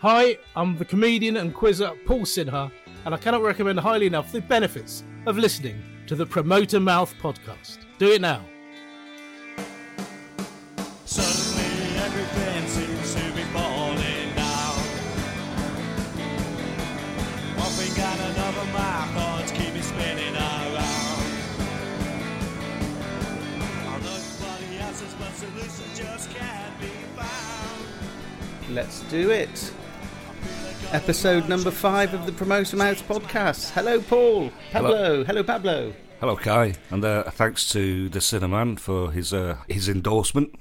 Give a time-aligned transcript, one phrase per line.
[0.00, 2.70] Hi, I'm the comedian and quizzer Paul Sinha,
[3.06, 7.78] and I cannot recommend highly enough the benefits of listening to the Promoter Mouth podcast.
[7.96, 8.44] Do it now.
[11.06, 14.76] Suddenly everything seems to be falling down.
[17.56, 20.76] One thing and another, my thoughts keep me spinning around.
[23.88, 28.74] I look for the answers, but solutions just can't be found.
[28.74, 29.72] Let's do it.
[30.96, 33.70] Episode number five of the Promoter Mouth podcast.
[33.72, 34.50] Hello, Paul.
[34.72, 35.24] Pablo.
[35.24, 35.92] Hello, Pablo.
[36.20, 40.54] Hello, Kai, and uh, thanks to the Sinnerman for his uh, his endorsement.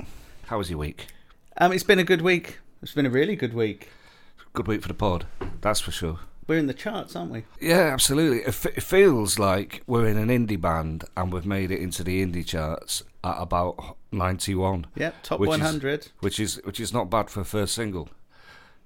[0.48, 1.08] How was your week?
[1.56, 2.60] Um, it's been a good week.
[2.82, 3.88] It's been a really good week.
[4.52, 5.26] Good week for the pod,
[5.62, 6.20] that's for sure.
[6.48, 7.46] We're in the charts, aren't we?
[7.62, 8.40] Yeah, absolutely.
[8.40, 12.04] It, f- it feels like we're in an indie band and we've made it into
[12.04, 14.88] the indie charts at about ninety one.
[14.98, 16.08] Yep, top Which is- 100.
[16.20, 18.10] which is which is not bad for a first single.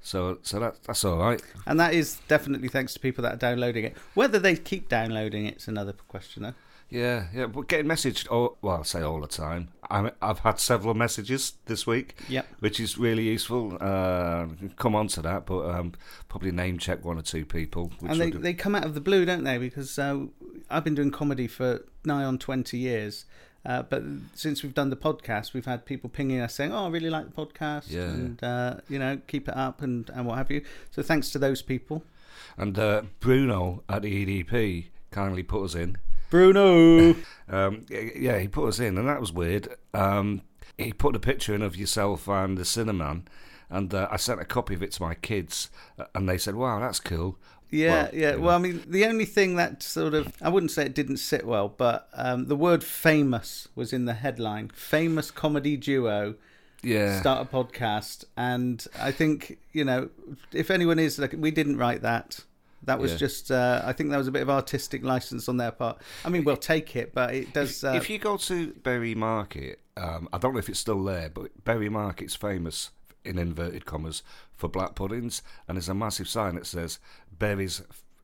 [0.02, 1.41] So so that that's all right.
[1.66, 3.97] And that is definitely thanks to people that are downloading it.
[4.14, 6.53] Whether they keep downloading it's another question, though.
[6.89, 7.45] Yeah, yeah.
[7.45, 9.69] But getting messaged, all, well, I say all the time.
[9.91, 12.47] I'm, I've had several messages this week, Yep.
[12.59, 13.78] which is really useful.
[13.80, 15.94] Uh, come on to that, but um,
[16.30, 17.91] probably name check one or two people.
[18.00, 19.58] Which and they, they come out of the blue, don't they?
[19.59, 20.25] Because uh,
[20.69, 23.25] I've been doing comedy for nigh on 20 years.
[23.65, 24.02] Uh, but
[24.33, 27.25] since we've done the podcast, we've had people pinging us saying, "Oh, I really like
[27.25, 28.03] the podcast, Yeah.
[28.03, 31.39] and uh, you know, keep it up, and, and what have you." So thanks to
[31.39, 32.03] those people.
[32.57, 35.97] and uh, Bruno at the EDP kindly put us in.
[36.29, 37.16] Bruno.
[37.51, 39.69] Um, yeah, he put us in, and that was weird.
[39.95, 40.41] Um,
[40.77, 43.23] he put a picture in of yourself and the Sinnerman,
[43.71, 46.53] and uh, I sent a copy of it to my kids, uh, and they said,
[46.53, 47.39] "Wow, that's cool."
[47.72, 48.36] Yeah, Well, yeah.
[48.36, 51.17] you Well, I mean, the only thing that sort of I wouldn't say it didn't
[51.17, 54.70] sit well, but um, the word "famous" was in the headline.
[54.70, 56.36] Famous comedy duo
[56.81, 60.09] Yeah, start a podcast, and I think you know
[60.52, 62.40] if anyone is like, we didn't write that.
[62.84, 63.17] That was Yeah.
[63.17, 63.52] just.
[63.52, 66.02] Uh, I think that was a bit of artistic license on their part.
[66.23, 67.84] I mean, we'll take it, but it does.
[67.84, 71.29] Uh, if you go to Bury Market, um, I don't know if it's still there,
[71.29, 72.91] but Bury Market's famous
[73.24, 77.00] in inverted commas for black puddings, and there's a massive sign that says
[77.38, 77.81] Bury's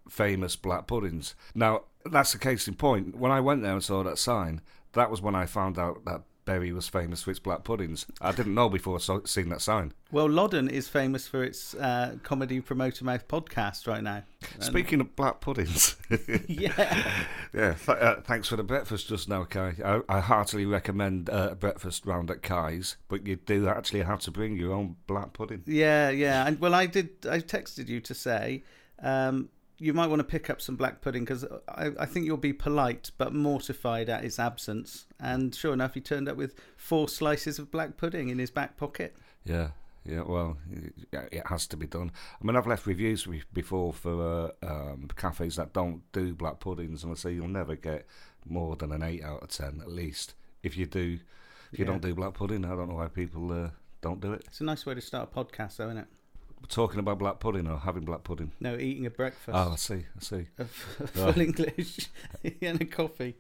[0.10, 1.36] famous black puddings.
[1.54, 3.16] Now that's the case in point.
[3.16, 4.62] When I went there and saw that sign,
[4.94, 8.06] that was when I found out that Bury was famous for its black puddings.
[8.22, 9.94] I didn't know before seeing that sign.
[10.12, 14.24] well, Loddon is famous for its uh, comedy promoter mouth podcast right now.
[14.60, 15.96] Speaking of black puddings,
[16.48, 17.04] yeah.
[17.54, 19.76] yeah, th- uh, thanks for the breakfast just now, Kai.
[19.84, 24.20] I, I heartily recommend uh, a breakfast round at Kai's, but you do actually have
[24.22, 25.64] to bring your own black pudding.
[25.66, 26.46] Yeah, yeah.
[26.46, 27.10] And well, I did.
[27.30, 28.64] I texted you to say
[29.02, 32.38] um, you might want to pick up some black pudding because I, I think you'll
[32.38, 35.06] be polite but mortified at his absence.
[35.20, 38.78] And sure enough, he turned up with four slices of black pudding in his back
[38.78, 39.16] pocket.
[39.44, 39.70] Yeah,
[40.06, 40.22] yeah.
[40.22, 40.94] Well, it,
[41.32, 42.12] it has to be done.
[42.42, 47.04] I mean, I've left reviews before for uh, um, cafes that don't do black puddings,
[47.04, 48.06] and I say you'll never get
[48.48, 50.36] more than an eight out of ten at least.
[50.64, 51.20] If you do,
[51.72, 51.92] if you Yeah.
[51.92, 53.70] don't do black pudding, I don't know why people uh,
[54.02, 54.44] don't do it.
[54.48, 56.08] It's a nice way to start a podcast, though, isn't it?
[56.68, 58.52] Talking about black pudding or having black pudding.
[58.60, 60.04] No, eating a breakfast Oh, I see.
[60.18, 60.48] I see.
[60.58, 60.70] of
[61.14, 62.10] full English
[62.62, 63.36] and a coffee.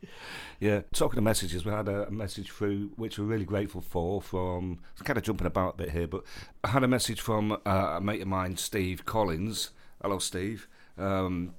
[0.59, 4.21] Yeah, talking of messages, we had a message through which we're really grateful for.
[4.21, 6.23] From kind of jumping about a bit here, but
[6.63, 9.71] I had a message from uh, a mate of mine, Steve Collins.
[10.03, 10.67] Hello, Steve.
[10.97, 11.55] Um,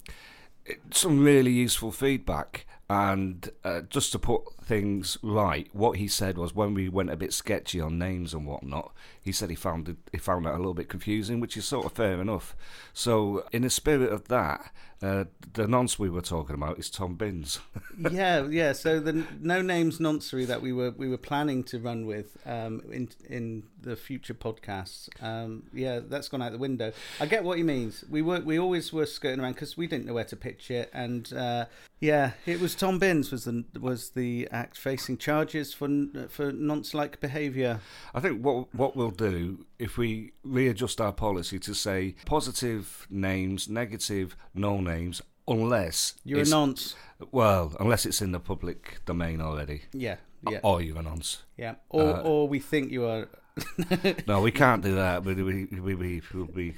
[0.64, 6.38] it- some really useful feedback, and uh, just to put things right, what he said
[6.38, 9.88] was when we went a bit sketchy on names and whatnot, he said he found
[9.88, 12.54] it, he found that a little bit confusing, which is sort of fair enough.
[12.92, 17.16] So, in the spirit of that, uh, the nonce we were talking about is Tom
[17.16, 17.60] Binns.
[18.10, 18.72] yeah, yeah.
[18.72, 22.82] So the no names noncery that we were we were planning to run with um,
[22.90, 26.92] in in the future podcasts, um, yeah, that's gone out the window.
[27.20, 28.04] I get what he means.
[28.08, 30.90] We were we always were skirting around because we didn't know where to pitch it,
[30.94, 31.66] and uh,
[32.00, 35.88] yeah, it was Tom Binns was the was the act facing charges for
[36.28, 37.80] for nonce like behaviour.
[38.14, 43.68] I think what what we'll do if we readjust our policy to say positive names,
[43.68, 46.94] negative no names, unless You're a it's- nonce.
[47.32, 50.16] Well, unless it's in the public domain already, Yeah,
[50.50, 51.44] yeah, or you're a nonce.
[51.56, 51.76] yeah.
[51.88, 53.28] Or uh, or we think you are.
[54.26, 55.24] No, we can't do that.
[55.24, 56.74] But we we we will be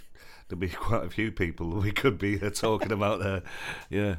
[0.48, 3.42] there'll be quite a few people we could be uh, talking about there.
[3.90, 4.16] Yeah,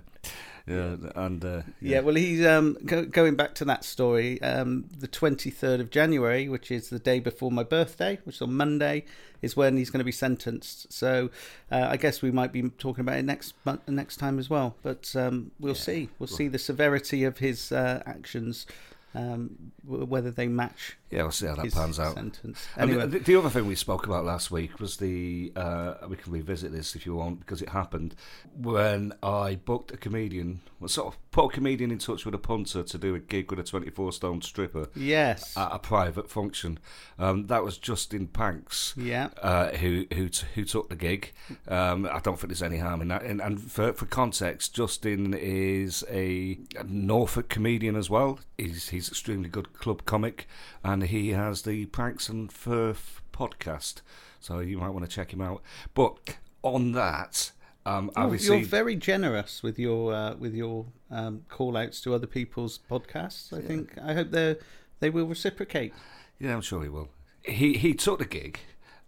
[0.70, 4.42] yeah, and uh, Yeah, well, he's um, go, going back to that story.
[4.42, 8.42] Um, the twenty third of January, which is the day before my birthday, which is
[8.42, 9.06] on Monday,
[9.42, 10.92] is when he's going to be sentenced.
[10.94, 11.30] So
[11.72, 14.76] uh, I guess we might be talking about it next month, next time as well.
[14.84, 16.10] But um, we'll see.
[16.20, 18.66] We'll see the severity of his uh, actions
[19.16, 22.14] um, whether they match Yeah, we'll see how that pans out.
[22.16, 22.68] sentence.
[22.76, 26.16] And Anyway, the, the other thing we spoke about last week was the uh, we
[26.16, 28.16] can revisit this if you want because it happened
[28.56, 32.40] when I booked a comedian, well, sort of put a comedian in touch with a
[32.40, 36.30] punter to do a gig with a twenty four stone stripper yes, at a private
[36.30, 36.80] function.
[37.18, 38.94] Um, that was Justin Panks.
[38.98, 41.34] yeah, Uh, who who t- who took the gig?
[41.68, 43.24] Um, I don't think there's any harm in that.
[43.24, 48.40] And, and for for context, Justin is a, Norfolk comedian as well.
[48.58, 50.46] He's he's extremely good club comic,
[50.84, 54.02] and he has the Pranks and Furf podcast.
[54.42, 55.62] So you might want to check him out.
[55.94, 56.18] But
[56.64, 57.52] on that,
[57.86, 62.28] um, Oh, you're very generous with your uh, with your um, call outs to other
[62.28, 63.58] people's podcasts.
[63.58, 64.58] I think I hope they
[65.00, 65.94] they will reciprocate.
[66.38, 67.08] Yeah, I'm sure he will.
[67.44, 68.60] He he took the gig,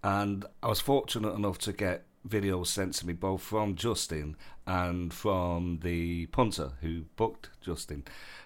[0.03, 4.35] and I was fortunate enough to get videos sent to me both from Justin
[4.65, 8.03] and from the punter who booked Justin.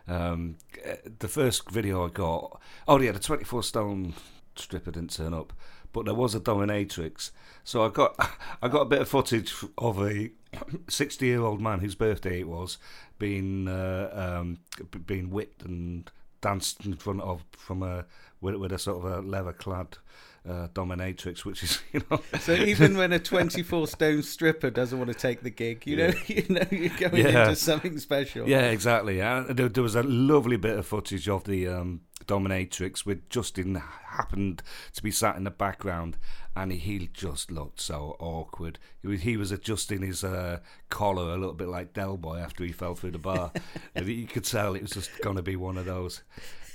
[0.08, 0.58] Um,
[1.20, 4.14] the first video I got, oh yeah, the 24 stone
[4.56, 5.54] stripper didn't turn up,
[5.92, 7.32] but there was a dominatrix.
[7.64, 8.16] So I got
[8.62, 10.32] I got a bit of footage of a
[10.90, 12.78] 60 year old man whose birthday it was
[13.20, 14.60] being uh, um,
[15.06, 16.10] being whipped and
[16.42, 18.06] danced in front of from a
[18.42, 19.98] with, with a sort of a leather clad
[20.48, 25.12] uh, dominatrix, which is you know So even when a 24 stone stripper doesn't want
[25.12, 27.44] to take the gig, you know, you know, you're going Yeah.
[27.44, 28.48] into something special.
[28.48, 29.18] Yeah, exactly.
[29.18, 33.76] Yeah, there, there was a lovely bit of footage of the um, dominatrix with Justin
[33.76, 34.62] happened
[34.94, 36.18] to be sat in the background,
[36.56, 38.80] and he, he just looked so awkward.
[39.02, 40.60] He was, he was adjusting his uh,
[40.90, 43.52] collar a little bit like Del Boy after he fell through the bar,
[44.06, 46.22] you could tell it was just going to be one of those.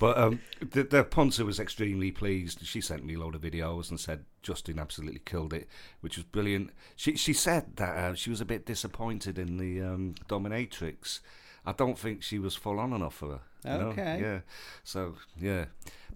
[0.01, 2.67] But um, the, the punter was extremely pleased.
[2.67, 5.69] She sent me a load of videos and said Justin absolutely killed it,
[6.01, 6.71] which was brilliant.
[6.97, 11.21] She she said that uh, she was a bit disappointed in the um, dominatrix.
[11.67, 13.41] I don't think she was full on enough for her.
[13.71, 13.89] you know?
[13.89, 14.19] Okay.
[14.23, 14.41] Yeah.
[14.85, 15.67] So yeah,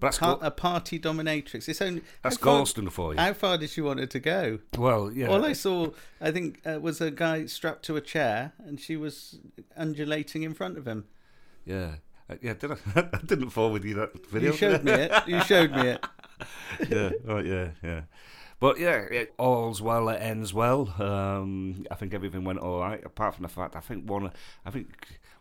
[0.00, 1.68] but that's Gal- a party dominatrix.
[1.68, 3.20] It's only that's Gorleston for you.
[3.20, 4.60] How far did she want her to go?
[4.78, 5.26] well, yeah.
[5.26, 5.90] All I saw,
[6.22, 9.38] I think, uh, was a guy strapped to a chair, and she was
[9.76, 11.04] undulating in front of him.
[11.66, 11.96] yeah.
[12.28, 12.76] Uh, yeah, did I?
[13.12, 14.52] I didn't forward you that video.
[14.52, 15.12] You showed me it.
[15.26, 16.06] You showed me it.
[16.88, 18.00] yeah, right, yeah, yeah.
[18.60, 20.94] But yeah, it, all's well that ends well.
[21.00, 24.30] Um, I think everything went all right, apart from the fact I think one,
[24.64, 24.88] I think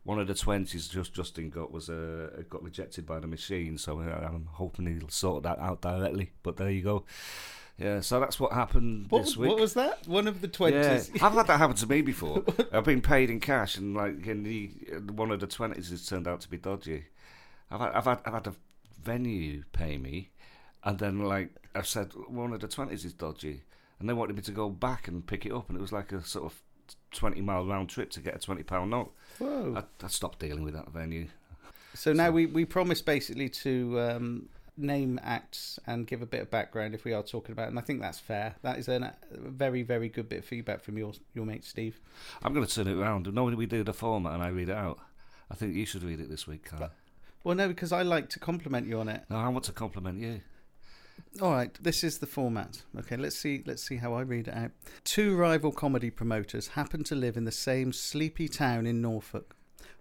[0.04, 3.78] one of the twenties just Justin got was uh, got rejected by the machine.
[3.78, 6.32] So uh, I'm hoping he'll sort that out directly.
[6.42, 7.06] But there you go.
[7.78, 9.50] Yeah, so that's what happened What, this was- week.
[9.50, 10.08] what was that?
[10.08, 11.10] One of the twenties.
[11.14, 11.25] Yeah.
[11.25, 12.44] I've had that happen to me before.
[12.72, 14.68] I've been paid in cash, and like in the
[15.14, 17.06] one of the twenties has turned out to be dodgy.
[17.72, 18.54] I've had, I've had I've had a
[19.02, 20.30] venue pay me,
[20.84, 23.64] and then like I've said one of the twenties is dodgy,
[24.00, 26.12] and they wanted me to go back and pick it up, and it was like
[26.12, 26.62] a sort of
[27.12, 29.12] twenty mile round trip to get a twenty pound note.
[29.40, 29.74] Whoa.
[30.02, 31.28] I, I stopped dealing with that venue.
[31.96, 36.50] So now we, we promise basically to um, name acts and give a bit of
[36.50, 38.56] background if we are talking about and I think that's fair.
[38.62, 42.00] That is a very, very good bit of feedback from your your mate Steve.
[42.42, 43.31] I'm going to turn it around.
[43.31, 45.00] Normally we do the format and I read it out.
[45.52, 46.90] I think you should read it this week, Carl.
[47.44, 49.24] Well, no, because I like to compliment you on it.
[49.30, 50.42] No, I want to compliment you.
[51.42, 52.84] All right, this is the format.
[52.98, 53.64] Okay, let's see.
[53.66, 54.72] Let's see how I read it out.
[55.04, 59.56] Two rival comedy promoters happen to live in the same sleepy town in Norfolk.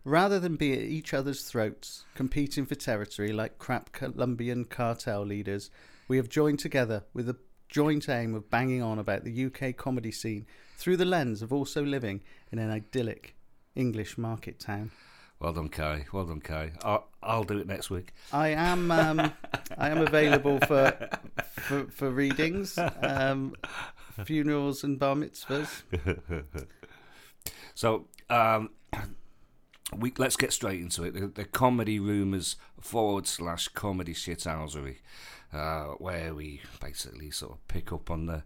[0.04, 5.70] Rather than be at each other's throats, competing for territory like crap Colombian cartel leaders,
[6.08, 7.36] we have joined together with a
[7.68, 11.84] joint aim of banging on about the UK comedy scene through the lens of also
[11.84, 13.36] living in an idyllic
[13.76, 14.90] English market town.
[15.38, 16.06] Well done, Kai.
[16.12, 16.72] Well done, Kai.
[16.82, 18.12] I'll, I'll do it next week.
[18.32, 19.32] I am um,
[19.78, 20.96] I am available for
[21.54, 23.54] for, for readings, um,
[24.24, 25.82] funerals and bar mitzvahs.
[27.74, 28.70] So, um,
[29.96, 31.14] we let's get straight into it.
[31.14, 34.96] The, the comedy rumours forward slash comedy shithousery,
[35.52, 38.42] uh, where we basically sort of pick up on the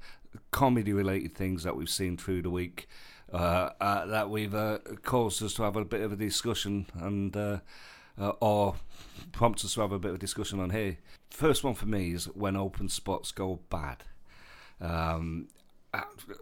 [0.51, 2.89] comedy related things that we've seen through the week.
[3.33, 7.37] Uh, uh, that we've uh, caused us to have a bit of a discussion and
[7.37, 7.59] uh,
[8.21, 8.77] uh, or
[9.33, 10.99] prompt us to have a bit of a discussion on here.
[11.31, 14.05] First one for me is when open spots go bad.
[14.81, 15.49] Um,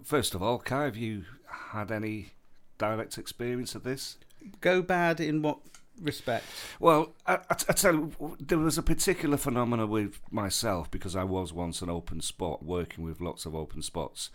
[0.02, 1.24] first of all, Kai, have you
[1.70, 2.32] had any
[2.76, 4.18] direct experience of this?
[4.60, 5.58] Go bad in what
[6.00, 6.44] respect?
[6.80, 11.24] Well, I, I, I tell you, there was a particular phenomenon with myself because I
[11.24, 14.30] was once an open spot, working with lots of open spots.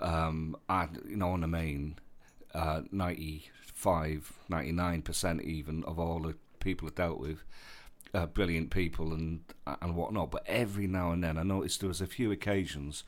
[0.00, 1.98] Um, I, you know, on the main,
[2.54, 7.44] uh, 95, 99% even of all the people I dealt with,
[8.12, 9.40] uh, brilliant people and
[9.82, 10.30] and whatnot.
[10.30, 13.04] But every now and then, I noticed there was a few occasions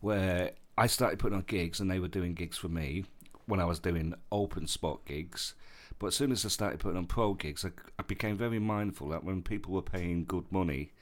[0.00, 3.04] where I started putting on gigs and they were doing gigs for me,
[3.46, 5.54] when I was doing open spot gigs.
[5.98, 9.08] But as soon as I started putting on pro gigs, I, I became very mindful
[9.08, 10.92] that when people were paying good money,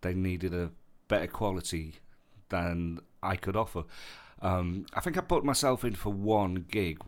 [0.00, 0.70] they needed a
[1.08, 1.96] better quality
[2.48, 3.84] than I could offer.
[4.40, 6.98] Um, I think I put myself in for one gig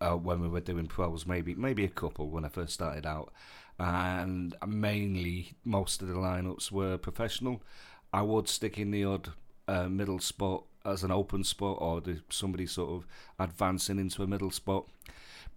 [0.00, 3.32] uh, when we were doing pros, maybe maybe a couple when I first started out,
[3.78, 7.62] and mainly most of the lineups were professional.
[8.12, 9.32] I would stick in the odd
[9.68, 13.06] uh, middle spot as an open spot, or somebody sort of
[13.38, 14.86] advancing into a middle spot.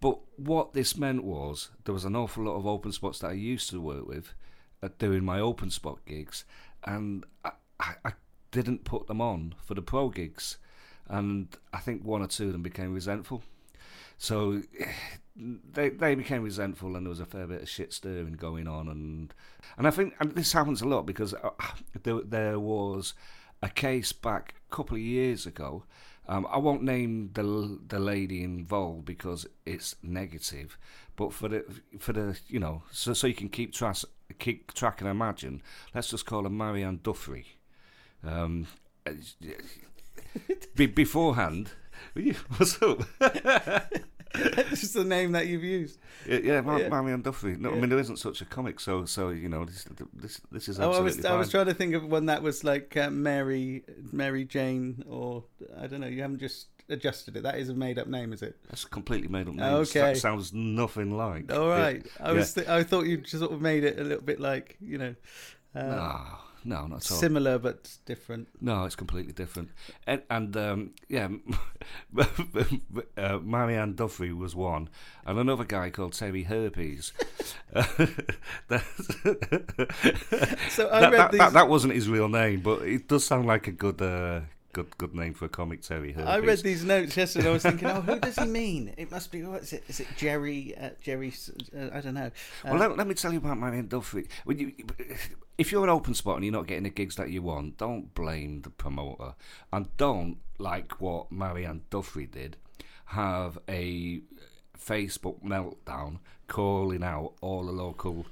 [0.00, 3.34] But what this meant was there was an awful lot of open spots that I
[3.34, 4.34] used to work with
[4.82, 6.44] at doing my open spot gigs,
[6.84, 8.12] and I, I, I
[8.50, 10.58] didn't put them on for the pro gigs,
[11.08, 13.42] and I think one or two of them became resentful.
[14.18, 14.62] So
[15.36, 18.88] they they became resentful, and there was a fair bit of shit stirring going on,
[18.88, 19.34] and
[19.76, 21.50] and I think and this happens a lot because uh,
[22.02, 23.14] there there was
[23.62, 25.84] a case back a couple of years ago.
[26.26, 30.78] Um, I won't name the the lady involved because it's negative,
[31.16, 31.64] but for the
[31.98, 33.96] for the you know so so you can keep track
[34.38, 35.62] keep track and imagine.
[35.94, 37.44] Let's just call her Marianne Duffrey.
[38.26, 38.66] Um,
[40.74, 41.72] be, beforehand,
[42.56, 43.02] what's up?
[44.34, 45.98] That's just the name that you've used.
[46.28, 46.88] Yeah, yeah, Mar- Yeah.
[46.88, 47.56] Marianne Duffrey.
[47.58, 50.68] No, I mean there isn't such a comic, so so you know this this this
[50.68, 52.96] is Oh, I absolutely was I was trying to think of one that was like
[52.96, 55.44] uh, Mary Mary Jane or
[55.80, 56.06] I don't know.
[56.08, 57.42] You haven't just adjusted it.
[57.44, 58.56] That is a made up name, is it?
[58.68, 59.72] That's a completely made up name.
[59.74, 60.00] Okay.
[60.00, 61.52] That sounds nothing like.
[61.52, 62.10] All right, it.
[62.20, 64.76] I was th- I thought you just sort of made it a little bit like
[64.80, 65.14] you know.
[65.74, 66.20] Uh, No,
[66.64, 67.18] no, not at all.
[67.18, 68.48] Similar but different.
[68.60, 69.70] No, it's completely different.
[70.06, 71.28] And, and um, yeah,
[73.16, 74.88] uh, Marianne Duffy was one,
[75.26, 77.12] and another guy called Terry Herpes.
[78.68, 78.84] That's-
[80.70, 81.38] So I that, read that, these.
[81.40, 84.40] that, that wasn't his real name, but it does sound like a good uh,
[84.74, 86.28] good good name for a comic, Terry Herpes.
[86.28, 87.48] I read these notes yesterday.
[87.48, 88.92] I was thinking, oh, who does he mean?
[88.98, 89.84] It must be what is it?
[89.88, 90.74] Is it Jerry?
[90.76, 91.32] Uh, Jerry?
[91.76, 92.26] Uh, I don't know.
[92.64, 94.28] Uh, Well, let, let me tell you about Marianne Duffy.
[94.44, 94.72] When you,
[95.56, 98.14] if you're an open spot and you're not getting the gigs that you want, don't
[98.14, 99.34] blame the promoter,
[99.72, 102.56] and don't like what Marianne Duffy did.
[103.06, 104.20] Have a
[104.78, 108.26] Facebook meltdown calling out all the local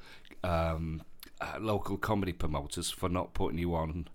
[0.45, 1.03] um,
[1.41, 4.09] uh, local comedy promoters for not putting you on.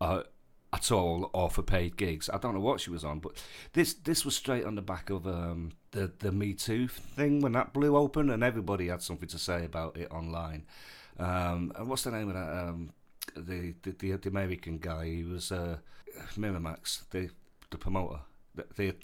[0.00, 0.22] Uh,
[0.72, 2.28] at all or for paid gigs.
[2.28, 3.32] I don't know what she was on, but
[3.72, 7.52] this this was straight on the back of um, the the Me Too thing when
[7.52, 10.66] that blew open, and everybody had something to say about it online.
[11.18, 12.68] Um, and what's the name of that?
[12.68, 12.92] Um,
[13.34, 15.06] the, the the the American guy.
[15.06, 15.78] He was uh,
[16.36, 17.30] Miramax, the
[17.70, 18.20] the promoter,
[18.54, 18.94] the, the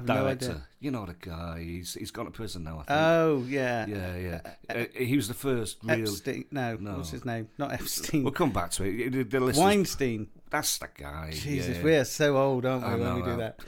[0.02, 0.46] director.
[0.46, 0.66] idea.
[0.80, 1.60] you know the guy.
[1.62, 2.74] He's he's gone to prison now.
[2.80, 2.90] I think.
[2.90, 3.86] Oh yeah.
[3.86, 4.40] yeah, yeah.
[4.68, 6.00] Uh, he was the first real.
[6.08, 6.44] Epstein.
[6.50, 6.96] No, No.
[6.96, 7.48] what's his name?
[7.58, 8.22] Not Epstein.
[8.24, 9.12] We'll come back to it.
[9.12, 10.28] The, the Weinstein.
[10.54, 11.30] That's the guy.
[11.32, 11.82] Jesus, yeah.
[11.82, 13.58] we're so old, aren't we, I when know, we do that?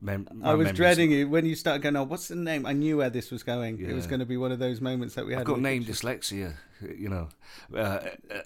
[0.00, 2.64] mem- I was dreading it when you started going, oh, what's the name?
[2.66, 3.80] I knew where this was going.
[3.80, 5.40] It was going to be one of those moments that we had.
[5.40, 6.54] I've got name dyslexia,
[6.96, 7.30] you know.
[7.74, 8.42] Uh, uh,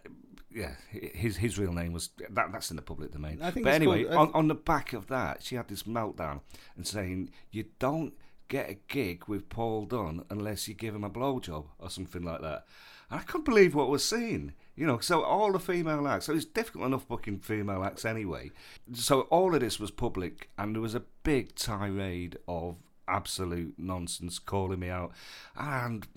[0.50, 2.52] yeah, his his real name was that.
[2.52, 3.40] That's in the public domain.
[3.42, 6.40] I think but anyway, called- on, on the back of that, she had this meltdown
[6.76, 8.14] and saying, "You don't
[8.48, 12.40] get a gig with Paul Dunn unless you give him a blowjob or something like
[12.40, 12.64] that."
[13.10, 14.54] And I couldn't believe what was seen.
[14.80, 16.24] You know, so all the female acts.
[16.24, 18.50] So it's difficult enough booking female acts anyway.
[18.94, 24.38] So all of this was public, and there was a big tirade of absolute nonsense
[24.38, 25.12] calling me out.
[25.54, 26.08] And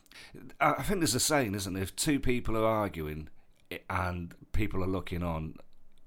[0.61, 1.83] I think there's a saying, isn't there?
[1.83, 3.27] If two people are arguing
[3.89, 5.55] and people are looking on,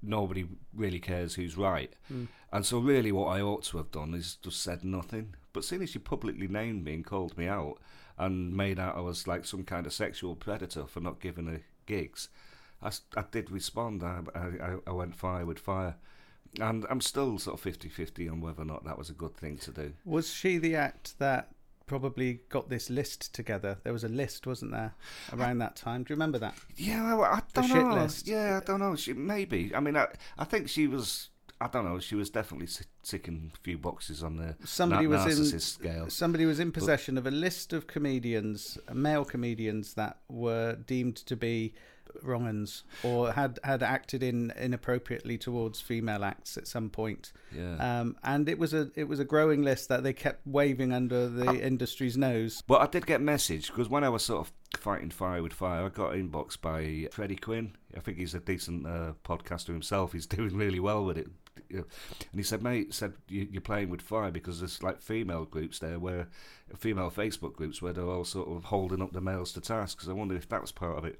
[0.01, 1.93] nobody really cares who's right.
[2.07, 2.25] Hmm.
[2.51, 5.35] And so, really, what I ought to have done is just said nothing.
[5.53, 7.77] But seeing as you publicly named me and called me out
[8.17, 11.61] and made out I was like some kind of sexual predator for not giving her
[11.85, 12.29] gigs,
[12.81, 14.03] I, I did respond.
[14.03, 15.95] I, I, I went fire with fire.
[16.59, 19.35] And I'm still sort of 50 50 on whether or not that was a good
[19.35, 19.93] thing to do.
[20.05, 21.49] Was she the act that
[21.85, 23.77] probably got this list together?
[23.83, 24.93] There was a list, wasn't there,
[25.33, 26.03] around that time?
[26.03, 26.55] Do you remember that?
[26.75, 27.95] Yeah, well, I don't shit know.
[27.95, 28.27] list.
[28.27, 28.95] Yeah, I don't know.
[28.95, 29.71] She maybe.
[29.75, 30.07] I mean, I,
[30.37, 31.29] I think she was.
[31.59, 31.99] I don't know.
[31.99, 32.67] She was definitely
[33.03, 36.09] ticking a few boxes on the Somebody na- was in narcissist scale.
[36.09, 41.35] somebody was in possession of a list of comedians, male comedians that were deemed to
[41.35, 41.73] be
[42.21, 47.31] wrong uns or had had acted in inappropriately towards female acts at some point.
[47.55, 47.99] Yeah.
[47.99, 51.27] Um, and it was a it was a growing list that they kept waving under
[51.27, 52.61] the industry's nose.
[52.67, 55.53] But I did get a message because when I was sort of fighting fire with
[55.53, 57.75] fire, I got inboxed by Freddie Quinn.
[57.95, 60.13] I think he's a decent uh, podcaster himself.
[60.13, 61.27] He's doing really well with it.
[61.69, 61.85] And
[62.33, 65.99] he said, mate, said you, you're playing with fire because there's like female groups there
[65.99, 66.27] where
[66.77, 69.97] female Facebook groups where they're all sort of holding up the males to task.
[69.97, 71.19] Because I wondered if that was part of it.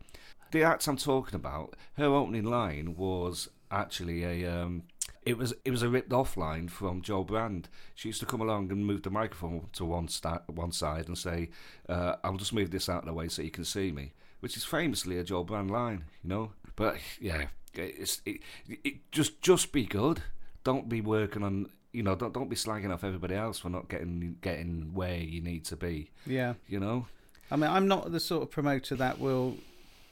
[0.51, 4.51] The act I'm talking about, her opening line was actually a.
[4.51, 4.83] Um,
[5.25, 7.67] it was it was a ripped off line from Jo Brand.
[7.95, 11.17] She used to come along and move the microphone to one sta- one side and
[11.17, 11.49] say,
[11.89, 14.55] uh, "I'll just move this out of the way so you can see me," which
[14.55, 16.51] is famously a Jo Brand line, you know.
[16.77, 18.39] But yeah, it's it,
[18.69, 20.21] it just just be good.
[20.63, 23.89] Don't be working on you know don't don't be slagging off everybody else for not
[23.89, 26.11] getting getting where you need to be.
[26.25, 26.53] Yeah.
[26.67, 27.07] You know.
[27.49, 29.57] I mean, I'm not the sort of promoter that will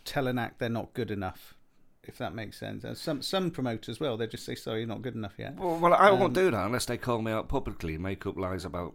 [0.06, 1.56] tell an act they're not good enough,
[2.04, 2.84] if that makes sense.
[2.84, 4.16] And some some promoters will.
[4.18, 6.50] They just say, "Sorry, you're not good enough yet." Well, well I Um, won't do
[6.52, 8.94] that unless they call me out publicly and make up lies about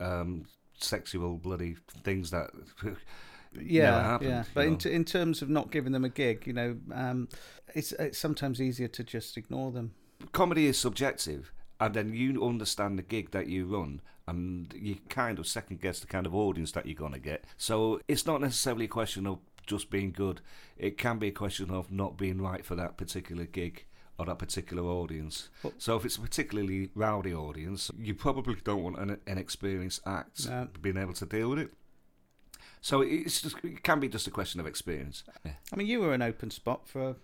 [0.00, 0.46] um,
[0.78, 2.50] sexual bloody things that.
[3.58, 4.44] Yeah, never happened, yeah.
[4.52, 7.28] But in, t- in terms of not giving them a gig, you know, um,
[7.74, 9.94] it's it's sometimes easier to just ignore them.
[10.32, 11.50] comedy is subjective,
[11.80, 15.98] and then you understand the gig that you run, and you kind of second guess
[15.98, 17.44] the kind of audience that you're going to get.
[17.56, 19.38] So it's not necessarily a question of
[19.68, 20.40] just being good.
[20.76, 23.84] It can be a question of not being right for that particular gig
[24.18, 25.48] or that particular audience.
[25.62, 30.00] Well- so if it's a particularly rowdy audience, you probably don't want an, an experienced
[30.06, 30.48] act
[30.82, 31.72] being able to deal with it.
[32.80, 35.24] So it's just it can be just a question of experience.
[35.44, 37.16] Yeah, I mean, you were an open spot for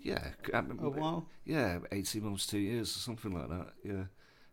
[0.00, 0.28] yeah.
[0.52, 1.28] I mean, um, a while.
[1.44, 3.68] yeah, 18 months, two years, or something like that.
[3.84, 4.04] Yeah,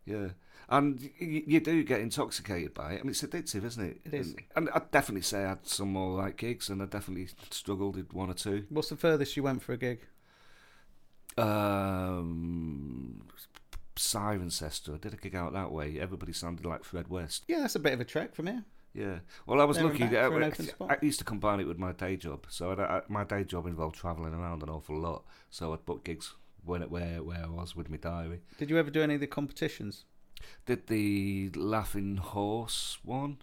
[0.06, 0.30] yeah.
[0.68, 3.00] And you, you do get intoxicated by it.
[3.00, 4.02] I mean, it's addictive, isn't it?
[4.06, 4.36] It is.
[4.56, 8.14] And, I'd definitely say I had some more right gigs, and I definitely struggled with
[8.14, 8.66] one or two.
[8.70, 10.00] What's the furthest you went for a gig?
[11.38, 13.28] Um,
[13.96, 16.00] Cirencester, I did a gig out that way.
[16.00, 17.44] Everybody sounded like Fred West.
[17.48, 18.64] Yeah, that's a bit of a trek from here.
[18.94, 19.20] Yeah.
[19.46, 20.00] Well, I was There lucky.
[20.00, 20.94] back that for an I.
[20.94, 22.46] I used to combine it with my day job.
[22.50, 25.26] So I, I, my day job involved travelling around an awful lot.
[25.50, 26.34] So I'd book gigs
[26.65, 28.41] when it, where where I was with my diary.
[28.57, 30.05] Did you ever do any of the competitions?
[30.65, 33.38] Did the Laughing Horse one.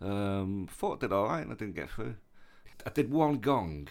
[0.00, 2.16] Um, thought I did all right, and I didn't get through.
[2.86, 3.88] I did one gong.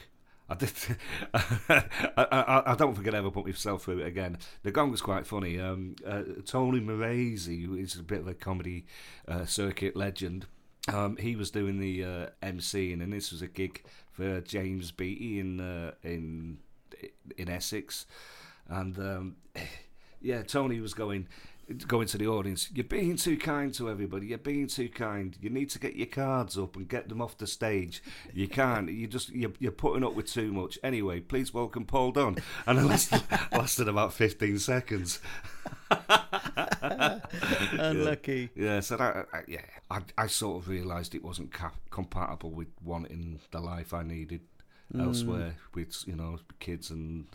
[0.49, 0.71] I did.
[1.33, 1.83] I,
[2.17, 4.37] I, I don't think I'd ever put myself through it again.
[4.63, 5.59] The gong was quite funny.
[5.59, 8.85] Um, uh, Tony Moresi, who is a bit of a comedy
[9.27, 10.45] uh, circuit legend,
[10.91, 15.39] um, he was doing the uh, MC, and this was a gig for James Beattie
[15.39, 16.57] in uh, in
[17.37, 18.05] in Essex,
[18.69, 19.35] and um,
[20.21, 21.27] yeah, Tony was going
[21.87, 22.69] going to the audience.
[22.73, 24.27] You're being too kind to everybody.
[24.27, 25.37] You're being too kind.
[25.41, 28.03] You need to get your cards up and get them off the stage.
[28.33, 28.91] You can't.
[28.91, 30.77] You just you're, you're putting up with too much.
[30.83, 32.37] Anyway, please welcome Paul Dunn.
[32.67, 35.19] And it lasted, lasted about 15 seconds.
[37.71, 38.49] Unlucky.
[38.55, 42.69] Yeah, so that I, yeah, I, I sort of realised it wasn't cap- compatible with
[42.83, 44.41] wanting the life I needed
[44.93, 45.01] mm.
[45.01, 47.27] elsewhere with you know kids and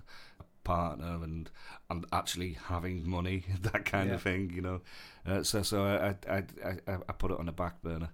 [0.73, 1.51] partner and
[1.91, 4.17] and actually having money that kind Yeah.
[4.17, 4.51] of thing.
[4.57, 4.81] You know,
[5.27, 8.11] uh, so so I I, I I put it on the back burner.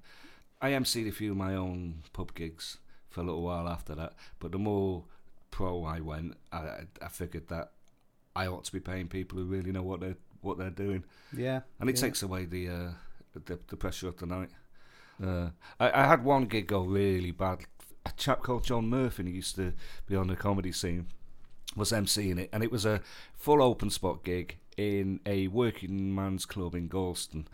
[0.62, 2.78] I emceed a few of my own pub gigs
[3.10, 5.04] for a little while after that, but the more
[5.50, 7.66] pro I went, I I- I figured that
[8.42, 11.60] I ought to be paying people who really know what they're what they're doing Yeah.
[11.80, 12.02] and it yeah.
[12.06, 12.90] takes away the, uh,
[13.46, 14.50] the the pressure of the night.
[15.22, 15.48] Uh,
[15.84, 17.58] I, I had one gig go really bad.
[18.06, 19.72] A chap called John Murphy, who used to
[20.06, 21.06] be on the comedy scene,
[21.76, 23.00] was emceeing it, and it was a
[23.34, 27.46] full open spot gig in a working man's club in Gorleston,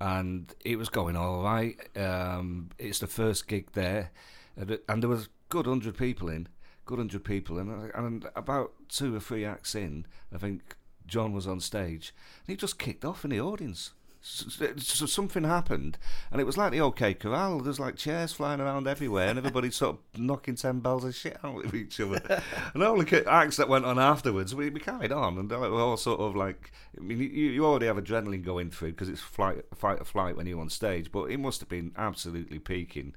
[0.00, 1.76] and it was going all right.
[1.96, 4.10] Um, it's the first gig there,
[4.56, 6.48] and there was good hundred people in,
[6.86, 11.46] good hundred people, and and about two or three acts in, I think John was
[11.46, 12.14] on stage,
[12.46, 13.92] and he just kicked off in the audience.
[14.22, 15.96] S- s- So something happened,
[16.30, 17.60] and it was like the OK Corral.
[17.60, 21.38] There's like chairs flying around everywhere, and everybody sort of knocking ten bells of shit
[21.42, 22.42] out of each other.
[22.74, 25.96] and all the acts that went on afterwards, we, we carried on, and were all
[25.96, 26.70] sort of like.
[26.98, 30.36] I mean, you, you already have adrenaline going through because it's flight, fight or flight
[30.36, 33.14] when you're on stage, but it must have been absolutely peaking.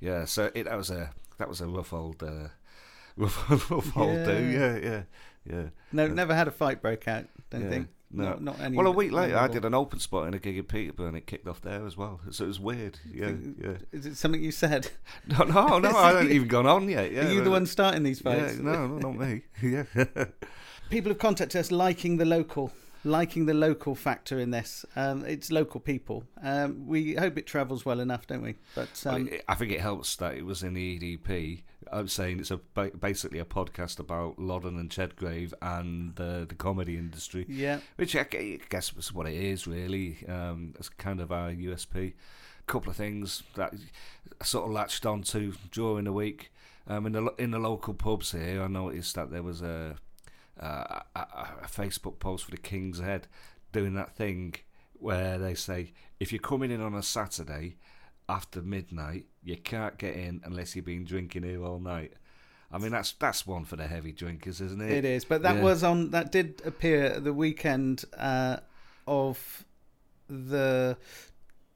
[0.00, 2.22] Yeah, so it that was a that was a rough old.
[2.22, 2.48] Uh,
[3.18, 4.76] rough, rough old do, Yeah.
[4.76, 5.02] yeah, yeah,
[5.44, 5.62] yeah.
[5.92, 7.24] No, never had a fight break out.
[7.50, 7.88] Don't Yeah, think.
[8.10, 8.24] No.
[8.24, 8.76] Not, not any.
[8.76, 11.16] Well, a week later, I did an open spot in a gig in Peterborough, and
[11.16, 12.20] it kicked off there as well.
[12.30, 12.98] So it was weird.
[13.12, 13.76] Yeah, yeah.
[13.92, 14.90] Is it something you said?
[15.26, 17.10] No, no, no I haven't even gone on yet.
[17.12, 18.58] Yeah, Are you the one starting these Yeah, fights?
[18.58, 19.42] no, no, not me.
[19.62, 19.84] Yeah,
[20.90, 22.70] People have contacted us liking the local,
[23.02, 24.84] liking the local factor in this.
[24.94, 26.22] Um, it's local people.
[26.42, 28.54] Um, we hope it travels well enough, don't we?
[28.76, 31.62] But Well, um, it- I think it helps that it was in the EDP.
[31.92, 32.58] I'm saying it's a
[33.00, 37.46] basically a podcast about Loddon and Chedgrave and uh, the comedy industry.
[37.48, 38.24] yeah, Which I
[38.68, 40.18] guess is what it is, really.
[40.28, 41.96] Um, it's kind of our USP.
[41.96, 43.74] A couple of things that
[44.40, 46.52] I sort of latched onto during the week.
[46.88, 49.96] Um, in the in the local pubs here, I noticed that there was a,
[50.60, 51.20] uh, a
[51.62, 53.26] a Facebook post for the King's Head
[53.72, 54.54] doing that thing
[54.98, 57.76] where they say if you're coming in on a Saturday
[58.28, 62.12] after midnight, you can't get in unless you've been drinking here all night.
[62.72, 64.90] I mean, that's that's one for the heavy drinkers, isn't it?
[64.90, 65.62] It is, but that Yeah.
[65.62, 66.10] was on.
[66.10, 68.56] That did appear the weekend uh,
[69.06, 69.64] of
[70.28, 70.96] the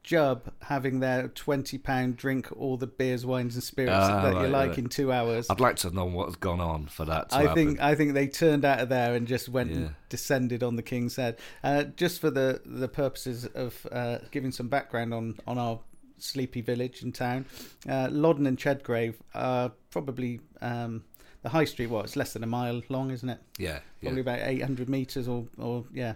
[0.03, 4.47] Jub having their twenty pound drink all the beers, wines, and spirits Ah, that you
[4.49, 4.77] like right.
[4.79, 5.47] in two hours.
[5.49, 7.29] I'd like to know what's gone on for that.
[7.29, 7.55] To I happen.
[7.55, 9.77] think I think they turned out of there and just went Yeah.
[9.77, 11.37] and descended on the king's head.
[11.63, 15.79] Uh, just for the the purposes of uh, giving some background on on our
[16.21, 17.45] sleepy village in town,
[17.89, 21.03] uh, Loddon and Chedgrave are probably um,
[21.41, 21.87] the high street.
[21.87, 23.39] Well, it's less than a mile long, isn't it?
[23.57, 24.09] yeah, yeah.
[24.09, 26.13] Probably about eight hundred meters or or yeah.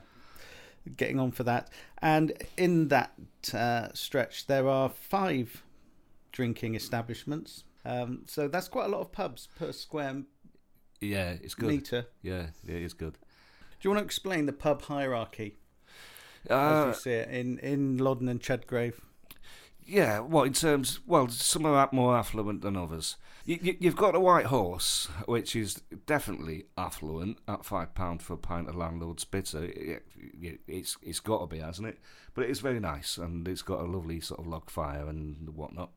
[0.98, 1.72] Getting on for that,
[2.04, 3.12] and in that
[3.56, 5.64] uh, stretch, there are five
[6.32, 7.64] drinking establishments.
[7.84, 10.22] Um, so that's quite a lot of pubs per square
[11.02, 11.70] yeah, it's good.
[11.70, 12.06] meter.
[12.22, 13.14] Yeah, yeah, it's good.
[13.14, 13.18] Do
[13.82, 15.58] you want to explain the pub hierarchy
[16.50, 19.00] as Uh, you see it in, in Loddon and Chedgrave?
[19.88, 23.18] Yeah, well, in terms, well, some are more affluent than others.
[23.46, 25.76] You, you've got a White Horse, which is
[26.08, 29.64] definitely affluent at five pound for a pint of landlord's bitter.
[29.66, 30.04] It,
[30.42, 32.00] it, it's it's got to be, hasn't it?
[32.34, 35.56] But it is very nice, and it's got a lovely sort of log fire and
[35.56, 35.92] whatnot.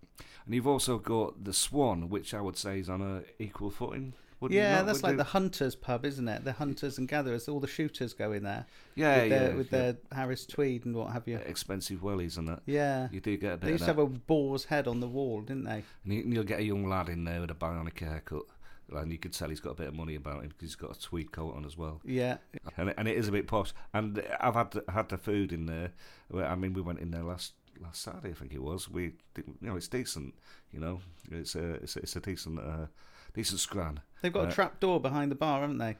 [0.44, 4.12] And you've also got the Swan, which I would say is on a equal footing.
[4.48, 4.86] Yeah, not?
[4.86, 6.44] that's like you- the hunters pub, isn't it?
[6.44, 7.48] The hunters and gatherers.
[7.48, 9.78] All the shooters go in there yeah, with, their, yeah, with yeah.
[9.78, 11.36] their Harris Tweed and what have you.
[11.38, 12.62] expensive wellies and that.
[12.66, 13.66] Yeah, You do get a bit.
[13.66, 15.82] they used to have a boar's head on the wall, didn't they?
[16.04, 18.44] And you- you'll get a young lad in there with a bionic haircut.
[18.90, 20.96] And you could tell he's got a bit of money about him because he's got
[20.96, 22.00] a tweed coat on as well.
[22.06, 22.38] Yeah,
[22.78, 23.74] And, and it is a bit posh.
[23.92, 25.92] And I've had the, had the food in there.
[26.34, 28.88] I mean, we went in there last last Saturday, I think it was.
[28.88, 30.34] We, did, you know, it's decent.
[30.72, 32.86] You know, it's a it's a, it's a decent uh,
[33.34, 34.00] decent scran.
[34.22, 35.96] they've got Uh, a trap door behind the bar, haven't they?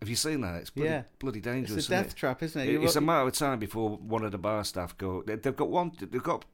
[0.00, 0.56] Have you seen that?
[0.60, 1.02] It's bloody, Yeah.
[1.18, 1.78] bloody dangerous.
[1.78, 2.16] It's a death it?
[2.16, 2.70] trap, isn't it?
[2.70, 5.22] You're It's a matter of time before one of the bar staff go.
[5.22, 5.92] they- They've got one.
[5.98, 6.44] They've got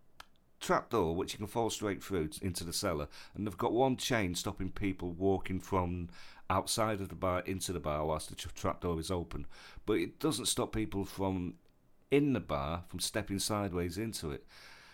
[0.59, 3.97] trap door which you can fall straight through into the cellar, and they've got one
[3.97, 6.09] chain stopping people walking from
[6.49, 9.47] outside of the bar into the bar whilst the tra- door is open.
[9.85, 11.55] But it doesn't stop people from
[12.11, 14.47] in the bar from stepping sideways into it.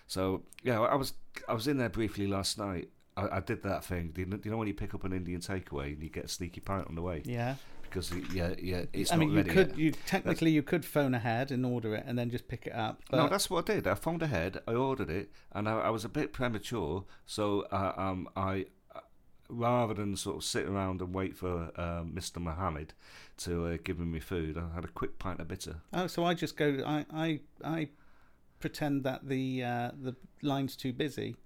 [0.07, 1.15] So yeah, I was
[1.49, 2.91] I was in there briefly last night.
[3.16, 4.11] I, I did that thing.
[4.14, 6.09] Do you, know, do you know when you pick up an Indian takeaway and you
[6.09, 7.57] get a sneaky pint on the way yeah.
[7.83, 9.79] because yeah yeah it's I not mean, you ready could yet.
[9.79, 13.03] you technically you could phone ahead and order it and then just pick it up.
[13.11, 13.87] But no, that's what I did.
[13.87, 17.92] I phoned ahead, I ordered it, and I, I was a bit premature, so uh,
[17.96, 19.01] um, I, uh,
[19.48, 22.38] rather than sort of sit around and wait for uh, Mr.
[22.38, 22.94] Mohammed
[23.38, 25.77] to uh, give me food, I had a quick pint of bitter.
[25.92, 26.83] Oh, so I just go.
[26.87, 27.88] I I I
[28.61, 31.37] pretend that the uh, the line's too busy,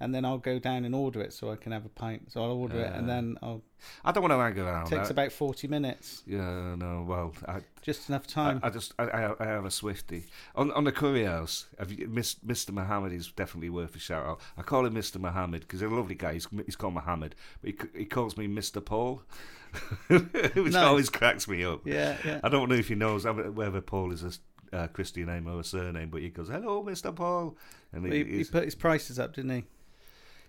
[0.00, 2.30] and then I'll go down and order it so I can have a pint.
[2.32, 3.62] So I'll order it, and then I'll.
[4.04, 4.86] I don't want to hang around.
[4.86, 8.60] It takes I- about forty minutes, yeah, no, well, I, just enough time.
[8.62, 11.66] I just I, I, I have a Swifty on on the curry house.
[11.78, 12.70] Have you, Mr.
[12.72, 14.40] Mohammed is definitely worth a shout out.
[14.56, 15.18] I call him Mr.
[15.18, 16.34] Mohammed because he's a lovely guy.
[16.34, 18.84] He's, he's called Mohammed, but he, he calls me Mr.
[18.84, 19.22] Paul,
[20.08, 20.74] which Nice.
[20.76, 21.86] always cracks me up.
[21.86, 22.40] yeah, yeah.
[22.42, 25.64] I don't know if he knows whether Paul is a uh, Christian name or a
[25.64, 27.56] surname, but he goes, "Hello, Mister Paul,"
[27.92, 29.64] and He, he, he put his prices up, didn't he?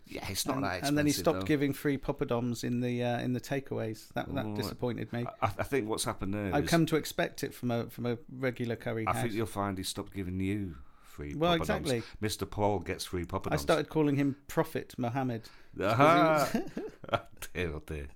[0.08, 0.88] Yeah, it's not and, that expensive.
[0.90, 1.46] and then he stopped though.
[1.46, 4.08] giving free poppadoms in the uh, in the takeaways.
[4.14, 5.26] That that Oh, disappointed me.
[5.42, 8.18] I, I think what's happened there I've come to expect it from a from a
[8.32, 9.22] regular curry I house.
[9.24, 11.34] think you'll find he stopped giving you free.
[11.36, 11.60] well, poppadoms.
[11.62, 12.04] exactly.
[12.22, 13.54] Mister Paul gets free poppadoms.
[13.54, 15.50] I started calling him Prophet Mohammed.
[15.82, 16.50] Aha!
[17.54, 18.08] dear, oh dear.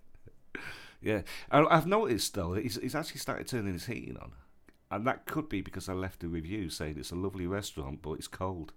[1.01, 4.33] Yeah, I, I've noticed though that he's, he's actually started turning his heating on,
[4.91, 8.13] and that could be because I left a review saying it's a lovely restaurant, but
[8.13, 8.73] it's cold,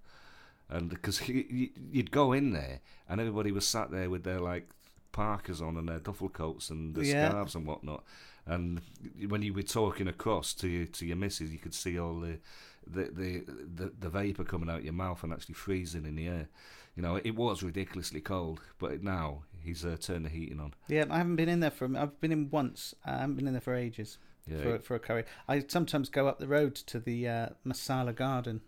[0.68, 4.68] and because you'd go in there and everybody was sat there with their like
[5.12, 7.28] parkas on and their duffel coats and the Yeah.
[7.28, 8.02] scarves and whatnot,
[8.46, 8.80] and
[9.28, 12.38] when you were talking across to your to your missus, you could see all the
[12.86, 13.44] the, the
[13.76, 16.48] the the vapor coming out your mouth and actually freezing in the air.
[16.96, 20.74] You know, it was ridiculously cold, but now he's uh, turned the heating on.
[20.86, 21.88] Yeah, I haven't been in there for.
[21.96, 22.94] I've been in once.
[23.04, 25.24] I haven't been in there for ages Yeah, for for a curry.
[25.48, 28.60] I sometimes go up the road to the uh, Masala Garden.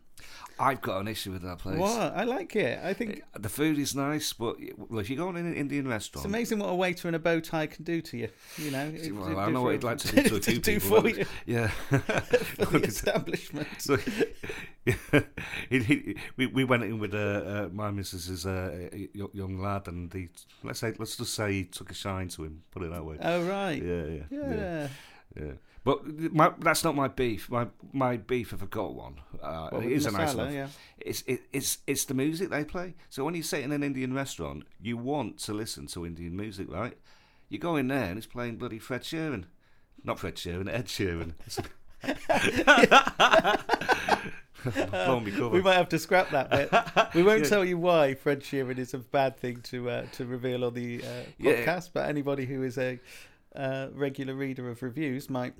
[0.58, 1.76] I've got an issue with that place.
[1.78, 2.16] What?
[2.16, 2.78] I like it.
[2.82, 4.56] I think The food is nice, but
[4.88, 7.18] well, if you go in an Indian restaurant, it's amazing what a waiter in a
[7.18, 8.28] bow tie can do to you.
[8.56, 10.58] You know, it- well, it I know what he'd like to do to a few
[10.58, 11.00] do people.
[11.02, 11.66] for you Yeah.
[11.90, 13.68] for the establishment.
[13.78, 13.98] So,
[15.68, 20.12] he, he, we we went in with uh, uh, my missus's uh, young lad, and
[20.12, 20.28] he
[20.62, 22.62] let's say let's just say he took a shine to him.
[22.70, 23.16] Put it that way.
[23.20, 23.82] Oh right.
[23.82, 24.54] Yeah, yeah, Yeah.
[24.54, 24.88] yeah.
[25.38, 25.52] yeah.
[25.86, 27.48] But my, that's not my beef.
[27.48, 30.52] My my beef, if I got one, uh, Well, it is a nice one.
[30.52, 30.66] yeah.
[30.98, 32.96] It's it, it's it's the music they play.
[33.08, 36.66] So when you sit in an Indian restaurant, you want to listen to Indian music,
[36.68, 36.96] right?
[37.48, 39.44] You go in there and it's playing bloody Fred Sheeran,
[40.02, 41.34] not Fred Sheeran, Ed Sheeran.
[45.52, 47.14] We might have to scrap that bit.
[47.14, 47.48] We won't Yeah.
[47.48, 51.02] tell you why Fred Sheeran is a bad thing to uh, to reveal on the
[51.04, 51.06] uh,
[51.38, 51.52] Yeah.
[51.64, 52.98] podcast, but anybody who is a
[53.56, 55.54] uh, regular reader of reviews might.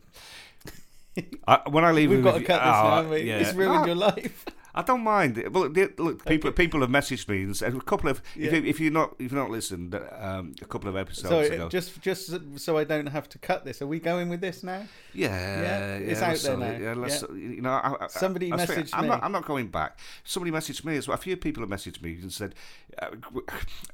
[1.49, 3.39] I, when I leave, We've got to cut this oh, now, yeah.
[3.39, 4.45] It's ruined No, your life.
[4.79, 5.43] I don't mind.
[5.53, 8.21] Well, the- look, people people have messaged me and said a couple of.
[8.37, 8.49] Yeah.
[8.49, 11.49] If, you, if you're not if you're not listened, um, a couple of episodes Sorry,
[11.49, 11.69] ago.
[11.71, 13.81] just just so I don't have to cut this.
[13.81, 14.83] Are we going with this now?
[15.15, 16.81] Yeah, Yeah, yeah, it's let's out there sort it.
[16.81, 16.85] now.
[16.89, 19.09] Yeah, let's, You know, I, I, Somebody I, I messaged I'm me.
[19.09, 19.99] Not, I'm not going back.
[20.25, 21.15] Somebody messaged me as well.
[21.15, 22.55] A few people have messaged me and said,
[23.01, 23.07] uh,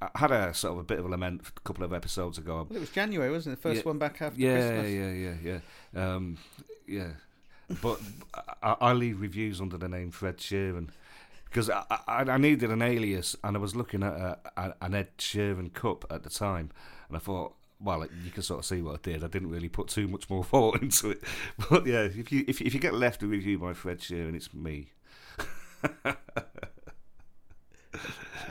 [0.03, 2.66] I had a sort of a bit of a lament a couple of episodes ago.
[2.68, 3.62] Well, it was January, wasn't it?
[3.62, 3.88] The first Yeah.
[3.90, 4.92] one back after Yeah, Christmas.
[4.92, 5.61] yeah, yeah,
[5.95, 6.38] yeah, um,
[6.88, 7.09] yeah.
[7.81, 8.01] But
[8.62, 10.88] I, I leave reviews under the name Fred Sheeran
[11.44, 15.16] because I, I, I needed an alias, and I was looking at a, an Ed
[15.18, 16.70] Sheeran cup at the time,
[17.09, 17.55] and I thought.
[17.85, 19.25] Well, you can sort of see what I did.
[19.25, 21.25] I didn't really put too much more thought into it,
[21.68, 24.55] but yeah, if you if, if you get left a review by Fred Sheeran, it's
[24.55, 24.92] me.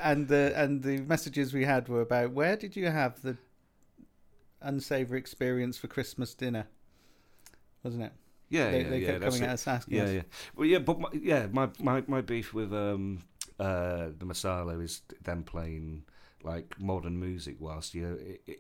[0.02, 3.38] And the and the messages we had were about where did you have the
[4.60, 6.68] unsavory experience for Christmas dinner?
[7.84, 8.14] Wasn't it?
[8.52, 9.08] Yeah, they yeah, they yeah.
[9.08, 9.54] kept that's coming it.
[9.54, 10.12] at us asking Yeah, us.
[10.14, 10.22] yeah.
[10.56, 13.24] Well, yeah, but my, yeah, my, my my beef with um
[13.60, 16.04] uh the Masala is them playing
[16.44, 18.56] like modern music whilst you i- i-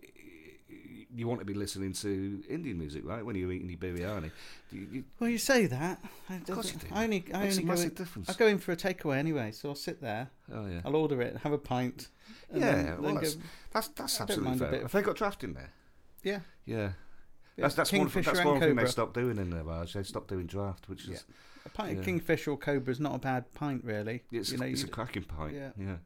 [1.13, 3.25] you want to be listening to Indian music, right?
[3.25, 4.31] When you're eating your biryani,
[4.71, 6.01] you, you, Well, you say that.
[6.29, 6.87] I, course you do.
[6.93, 7.81] I only, I makes a only go.
[7.81, 8.29] In, difference.
[8.29, 10.29] I go in for a takeaway anyway, so I'll sit there.
[10.53, 12.07] Oh yeah, I'll order it, have a pint.
[12.53, 12.59] yeah.
[12.59, 13.41] then- well, then that's, go-
[13.73, 14.69] that's that's absolutely fair.
[14.71, 15.71] bit of- Have they got draft in there?
[16.23, 16.39] yeah.
[16.65, 16.91] Yeah.
[17.57, 17.63] Yeah.
[17.63, 19.93] That's that's one, that's one thing they stopped doing in there, Raj.
[19.93, 21.23] They stopped doing draft, which is
[21.65, 21.99] A pint Yeah.
[21.99, 24.23] of Kingfisher or Cobra is not a bad pint, really.
[24.31, 25.53] It's, you know, it's a cracking pint.
[25.53, 25.71] yeah.
[25.77, 25.97] Yeah.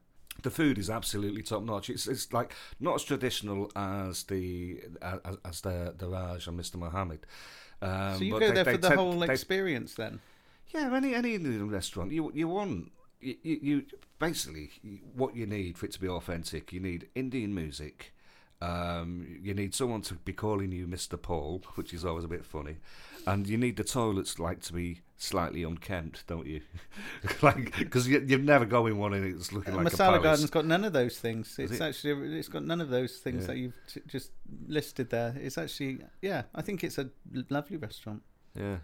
[0.42, 1.88] The food is absolutely top notch.
[1.88, 6.76] It's it's like not as traditional as the as, as the the Raj and Mr
[6.76, 7.20] Mohammed.
[7.80, 10.20] Um, so you but go they- there for the tend- whole they- experience, then.
[10.74, 13.84] Yeah, any any Indian restaurant you you want you, you, you
[14.18, 14.70] basically
[15.14, 16.70] what you need for it to be authentic.
[16.72, 18.12] You need Indian music.
[18.62, 21.20] Um, you need someone to be calling you Mr.
[21.20, 22.76] Paul, which is always a bit funny,
[23.26, 26.62] and you need the toilets like to be slightly unkempt, don't you?
[27.42, 30.22] like because you, you've never go in one and it's looking like a Masala palace.
[30.22, 31.58] Garden's got none of those things.
[31.58, 31.84] Is It's it?
[31.84, 33.46] actually it's got none of those things Yeah.
[33.48, 34.30] that you've t- just
[34.66, 35.34] listed there.
[35.38, 37.10] It's actually yeah, I think it's a
[37.50, 38.22] lovely restaurant.
[38.58, 38.78] Yeah,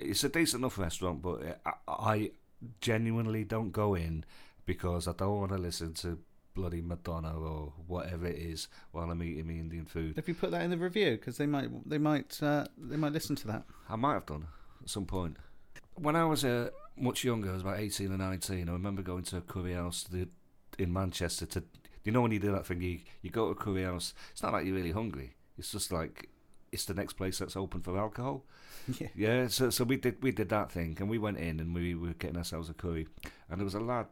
[0.00, 2.30] it's a decent enough restaurant, but I, I
[2.80, 4.24] genuinely don't go in
[4.66, 6.18] because I don't want to listen to
[6.56, 10.18] bloody Madonna or whatever it is while I'm eating my Indian food.
[10.18, 13.12] If you put that in the review, because they might they might uh, they might
[13.12, 13.62] listen to that.
[13.88, 14.46] I might have done
[14.82, 15.36] at some point.
[15.94, 19.22] When I was uh, much younger, I was about 18 or 19, I remember going
[19.24, 20.28] to a curry house the,
[20.78, 21.62] in Manchester to.
[22.04, 24.42] You know when you do that thing, you, you go to a curry house, it's
[24.42, 25.34] not like you're really hungry.
[25.58, 26.28] It's just like,
[26.76, 28.44] it's the next place that's open for alcohol.
[29.00, 29.08] Yeah.
[29.16, 31.96] Yeah, so so we did we did that thing, and we went in and we
[31.96, 33.08] were getting ourselves a curry,
[33.50, 34.06] and there was a lad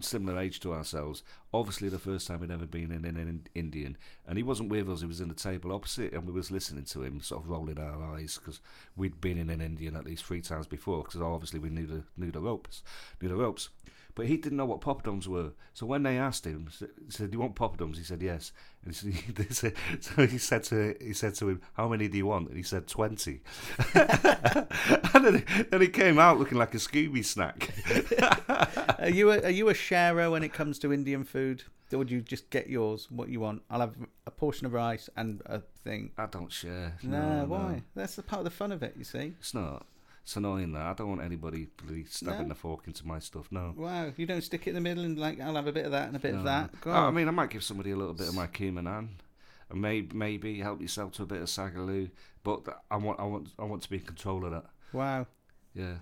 [0.00, 1.22] similar age to ourselves.
[1.54, 4.90] Obviously, the first time he'd ever been in, in an Indian, and he wasn't with
[4.90, 5.00] us.
[5.00, 7.78] He was in the table opposite, and we was listening to him, sort of rolling
[7.78, 8.60] our eyes because
[8.96, 11.04] we'd been in an Indian at least three times before.
[11.04, 12.82] Because obviously we knew the knew the ropes,
[13.22, 13.70] knew the ropes.
[14.14, 15.52] But he didn't know what poppadoms were.
[15.72, 16.68] So when they asked him,
[17.08, 18.52] said, "Do you want poppadoms?" He said, "Yes."
[18.84, 22.26] And he said, so he said to he said to him, "How many do you
[22.26, 23.40] want?" And he said, 20.
[23.94, 27.70] and then, then he came out looking like a Scooby snack.
[28.98, 32.10] are you a, are you a sharer when it comes to Indian food, or would
[32.10, 33.62] you just get yours what you want?
[33.70, 33.94] I'll have
[34.26, 36.10] a portion of rice and a thing.
[36.18, 36.96] I don't share.
[37.02, 37.72] No, No, why?
[37.72, 37.82] no.
[37.94, 38.94] That's the part of the fun of it.
[38.96, 39.34] You see.
[39.40, 39.86] It's not.
[40.22, 42.48] It's annoying that I don't want anybody really stabbing No?
[42.48, 43.48] the fork into my stuff.
[43.50, 43.74] No.
[43.76, 45.92] Wow, you don't stick it in the middle and like I'll have a bit of
[45.92, 46.70] that and a bit of that.
[46.86, 49.08] Oh, I mean, I might give somebody a little bit of my cumin and
[49.72, 52.10] maybe maybe help yourself to a bit of sag aloo.
[52.44, 54.66] But I want I want I want to be in control of that.
[54.92, 55.26] wow.
[55.74, 55.96] Yeah.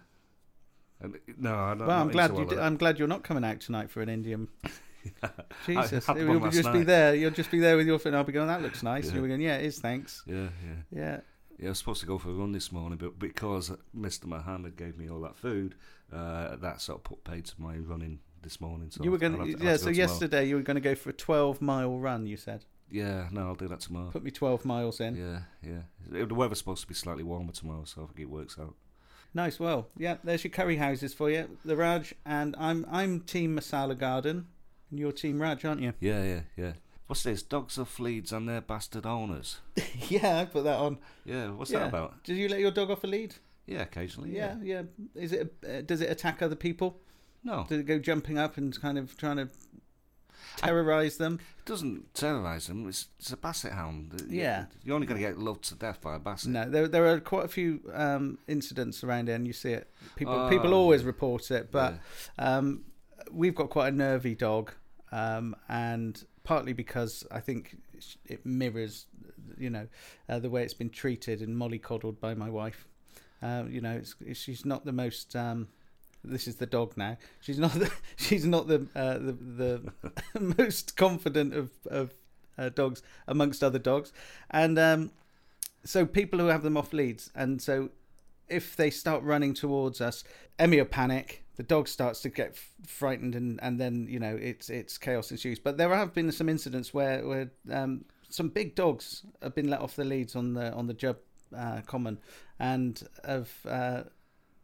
[1.00, 2.44] And, no, I'm not, Well, I'm glad you.
[2.44, 4.48] Did, I'm glad you're not coming out tonight for an Indian.
[5.66, 7.14] Jesus, one you'll just be there.
[7.14, 8.14] You'll just be there with your friend.
[8.16, 8.48] I'll be going.
[8.48, 9.04] That looks nice.
[9.04, 9.08] Yeah.
[9.08, 9.40] And you'll be going.
[9.40, 9.78] Yeah, it is.
[9.78, 10.22] Thanks.
[10.26, 10.48] Yeah,
[10.92, 10.98] yeah.
[11.00, 11.20] Yeah.
[11.60, 14.24] Yeah, I was supposed to go for a run this morning, but because Mr.
[14.24, 15.74] Mohammed gave me all that food,
[16.10, 18.90] uh, that sort of put paid to my running this morning.
[18.90, 19.36] So you were going.
[19.36, 19.72] to Yeah.
[19.72, 19.92] to So tomorrow.
[19.96, 22.26] yesterday you were going to go for a 12 mile run.
[22.26, 22.64] You said.
[22.90, 24.10] Yeah, no, I'll do that tomorrow.
[24.10, 25.14] Put me 12 miles in.
[25.14, 25.82] Yeah, yeah.
[26.26, 28.74] The weather's supposed to be slightly warmer tomorrow, so I think it works out.
[29.32, 29.60] Nice.
[29.60, 30.16] Well, yeah.
[30.24, 34.46] There's your curry houses for you, the Raj, and I'm I'm Team Masala Garden,
[34.90, 35.92] and you're Team Raj, aren't you?
[36.00, 36.72] Yeah, yeah, yeah.
[37.10, 37.42] What's this?
[37.42, 39.58] Dogs of Fleets and their bastard owners.
[40.08, 40.98] yeah, I put that on.
[41.24, 41.80] Yeah, what's yeah.
[41.80, 42.22] that about?
[42.22, 43.34] Did you let your dog off a lead?
[43.66, 44.30] Yeah, occasionally.
[44.30, 44.82] Yeah, yeah.
[45.16, 45.52] Is it?
[45.68, 47.00] Uh, does it attack other people?
[47.42, 47.66] No.
[47.68, 49.48] Does it go jumping up and kind of trying to?
[50.56, 51.40] terrorise them.
[51.58, 52.88] It doesn't terrorise them.
[52.88, 54.26] It's, it's a basset hound.
[54.28, 54.66] Yeah.
[54.84, 56.52] You're only going to get loved to death by a basset.
[56.52, 59.90] No, there there are quite a few um, incidents around here, and you see it.
[60.14, 61.98] People Oh, people always report it, but
[62.38, 62.84] um,
[63.32, 64.72] we've got quite a nervy dog,
[65.10, 67.76] um, and partly because I think
[68.26, 69.06] it mirrors,
[69.56, 69.86] you know,
[70.28, 72.88] uh, the way it's been treated and mollycoddled by my wife.
[73.40, 75.36] Uh, you know, it's, it's, she's not the most.
[75.36, 75.68] Um,
[76.24, 77.18] this is the dog now.
[77.40, 77.74] She's not.
[77.74, 79.92] The, she's not the uh, the,
[80.40, 82.14] the most confident of of
[82.58, 84.12] uh, dogs amongst other dogs,
[84.50, 85.12] and um,
[85.84, 87.90] so people who have them off leads, and so
[88.48, 90.24] if they start running towards us,
[90.58, 91.39] Emmy will panic.
[91.60, 95.30] The dog starts to get f- frightened, and, and then you know it's it's chaos
[95.30, 95.58] ensues.
[95.58, 99.80] But there have been some incidents where where um, some big dogs have been let
[99.80, 101.16] off the leads on the on the Jub
[101.54, 102.16] uh, Common,
[102.58, 104.04] and have uh,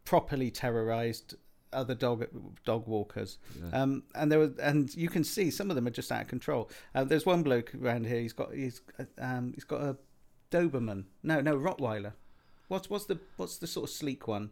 [0.07, 1.35] properly terrorised
[1.71, 2.27] other dog
[2.65, 3.37] dog walkers.
[3.75, 6.29] Um, and there were, and you can see some of them are just out of
[6.29, 6.71] control.
[6.95, 8.21] Uh, there's one bloke around here.
[8.21, 8.81] He's got he's
[9.19, 9.99] um, he's got a
[10.51, 11.05] Doberman.
[11.23, 12.15] No, no Rottweiler.
[12.69, 14.49] What's what's the what's the sort of sleek one?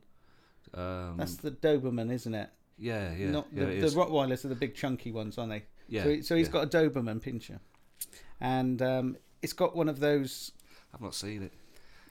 [0.72, 2.50] Um, That's the Doberman, isn't it?
[2.78, 3.30] yeah, yeah.
[3.30, 3.86] Not yeah, the.
[3.88, 5.62] Rottweilers are the big chunky ones, aren't they?
[5.88, 6.52] Yeah, So, he- so he's yeah.
[6.52, 7.58] got a Doberman pinscher,
[8.40, 10.52] and um, it's got one of those.
[10.92, 11.52] I've not seen it.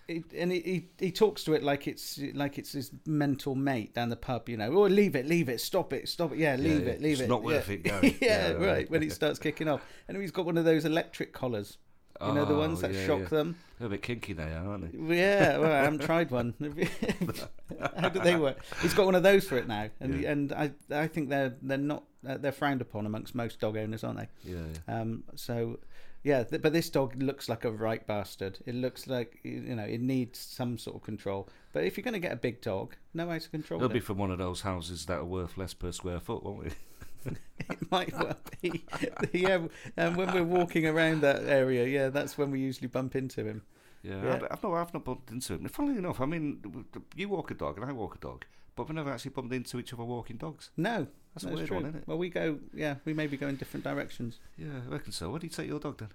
[0.05, 3.93] It, and he, he he talks to it like it's like it's his mental mate
[3.93, 4.69] down the pub, you know.
[4.73, 6.39] Oh, leave it, leave it, stop it, stop it.
[6.39, 6.91] Yeah, leave yeah.
[6.93, 7.29] it, leave It's it.
[7.29, 7.73] not worth yeah.
[7.75, 8.03] it going.
[8.21, 8.59] yeah, Yeah, right.
[8.67, 8.91] right.
[8.91, 11.77] When it starts kicking off, and he's got one of those electric collars.
[12.25, 13.57] You know the ones Oh, that yeah, shock them.
[13.83, 15.17] They're a bit kinky they are, aren't they?
[15.17, 16.53] Yeah, well, I haven't tried one.
[17.99, 18.63] How do they work?
[18.81, 20.31] He's got one of those for it now, and Yeah.
[20.31, 24.05] and I I think they're they're not uh, they're frowned upon amongst most dog owners,
[24.05, 24.29] aren't they?
[24.53, 25.01] Yeah, yeah.
[25.01, 25.79] Um, so
[26.23, 28.59] yeah, th- but this dog looks like a right bastard.
[28.65, 31.49] It looks like you know it needs some sort of control.
[31.73, 33.95] But if you're going to get a big dog, no way to control It'll it.
[33.95, 36.73] be from one of those houses that are worth less per square foot, won't it?
[37.69, 38.83] it might well be.
[39.33, 39.59] yeah,
[39.97, 43.61] and when we're walking around that area, yeah, that's when we usually bump into him.
[44.03, 44.33] Yeah, Yeah.
[44.51, 45.67] I've, not, I've not bumped into him.
[45.69, 48.95] Funnily enough, I mean, you walk a dog and I walk a dog, but we've
[48.95, 50.71] never actually bumped into each other walking dogs.
[50.75, 51.77] No, That's a that's weird true.
[51.77, 52.07] one, isn't it?
[52.07, 54.39] Well, we go, yeah, we maybe go in different directions.
[54.57, 55.29] Yeah, I reckon so.
[55.29, 56.09] Where do you take your dog then?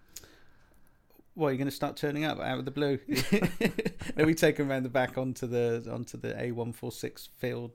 [1.34, 2.98] Well, you're going to start turning up out of the blue.
[4.16, 7.70] no, we take him around the back onto the onto the A146 field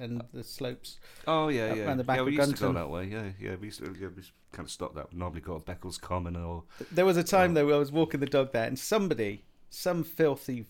[0.00, 0.98] and the slopes.
[1.26, 1.84] Oh yeah, yeah.
[1.84, 2.72] round the back yeah, of we used to Gunton.
[2.72, 3.04] go that way.
[3.06, 3.56] Yeah, yeah.
[3.56, 5.12] We used to, yeah, we kind of stopped that.
[5.12, 7.92] We Normally go to Beccles Common or There was a time though where I was
[7.92, 10.66] walking the dog there, and somebody, some filthy,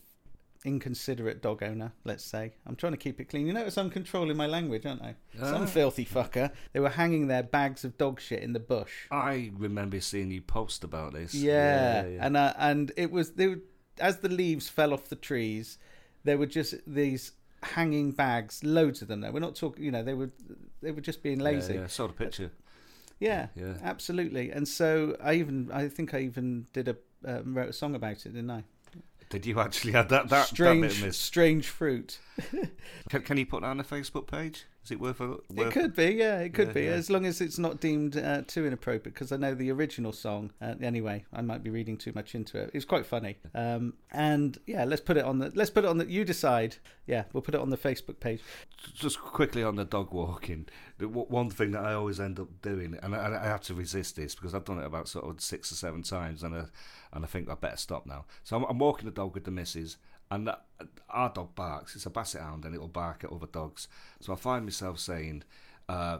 [0.65, 3.47] inconsiderate dog owner, let's say, I'm trying to keep it clean.
[3.47, 5.15] You notice I'm controlling my language, aren't I?
[5.39, 5.65] Some Ah.
[5.65, 6.51] filthy fucker.
[6.73, 9.05] They were hanging their bags of dog shit in the bush.
[9.11, 11.33] I remember seeing you post about this.
[11.33, 12.25] Yeah, yeah.
[12.25, 13.59] and uh, and it was they were,
[13.99, 15.77] as the leaves fell off the trees,
[16.23, 17.31] there were just these
[17.63, 19.21] hanging bags, loads of them.
[19.21, 19.83] There, we're not talking.
[19.83, 20.29] You know, they were
[20.81, 21.73] they were just being lazy.
[21.75, 21.87] Yeah, yeah.
[21.87, 22.51] saw the picture.
[23.19, 23.73] Yeah, Yeah.
[23.83, 24.51] absolutely.
[24.51, 28.25] And so I even I think I even did a um, wrote a song about
[28.25, 28.63] it, didn't I?
[29.29, 32.19] Did you actually have that that, strange, that strange fruit.
[33.09, 34.65] Can, can you put that on the Facebook page?
[34.87, 35.27] Is it worth a?
[35.27, 36.91] Worth It could be, yeah, it could Yeah, be, yeah.
[36.91, 39.13] as long as it's not deemed uh, too inappropriate.
[39.13, 40.53] Because I know the original song.
[40.61, 42.71] Uh, anyway, I might be reading too much into it.
[42.73, 43.35] It's quite funny.
[43.53, 45.51] Um, and yeah, let's put it on the.
[45.55, 46.09] Let's put it on the.
[46.09, 46.77] You decide.
[47.05, 48.41] Yeah, we'll put it on the Facebook page.
[48.93, 50.67] Just quickly on the dog walking,
[50.99, 53.73] the w- one thing that I always end up doing, and I, I have to
[53.73, 56.63] resist this because I've done it about sort of six or seven times, and I,
[57.11, 58.23] and I think I better stop now.
[58.45, 59.97] So I'm, I'm walking the dog with the missus,
[60.31, 60.65] and that,
[61.09, 61.95] our dog barks.
[61.95, 63.87] It's a basset hound, and it'll bark at other dogs.
[64.19, 65.43] So I find myself saying,
[65.89, 66.19] uh,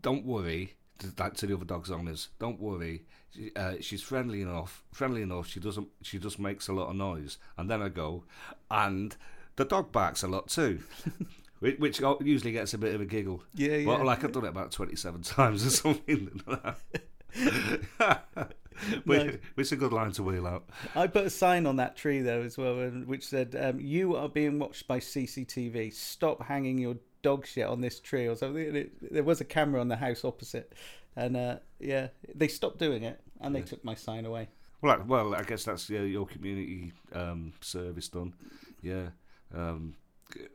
[0.00, 3.04] "Don't worry." to- That to the other dogs' owners, don't worry.
[3.34, 4.84] She, uh, she's friendly enough.
[4.92, 5.48] Friendly enough.
[5.48, 5.88] She doesn't.
[6.02, 7.38] She just makes a lot of noise.
[7.56, 8.24] And then I go,
[8.70, 9.16] and
[9.56, 10.80] the dog barks a lot too.
[11.60, 13.44] Which which usually gets a bit of a giggle.
[13.54, 13.86] Yeah, yeah.
[13.86, 16.42] But like I've done it about twenty-seven times or something.
[19.04, 20.64] which, which is a good line to wheel out.
[20.94, 24.28] I put a sign on that tree though as well, which said, um, "You are
[24.28, 25.92] being watched by CCTV.
[25.92, 29.80] Stop hanging your dog shit on this tree or something." It, there was a camera
[29.80, 30.72] on the house opposite,
[31.16, 34.48] and uh, yeah, they stopped doing it, and they took my sign away.
[34.80, 38.34] Well, I- well, I guess that's yeah, your community um, service done.
[38.80, 39.08] Yeah.
[39.54, 39.94] Um,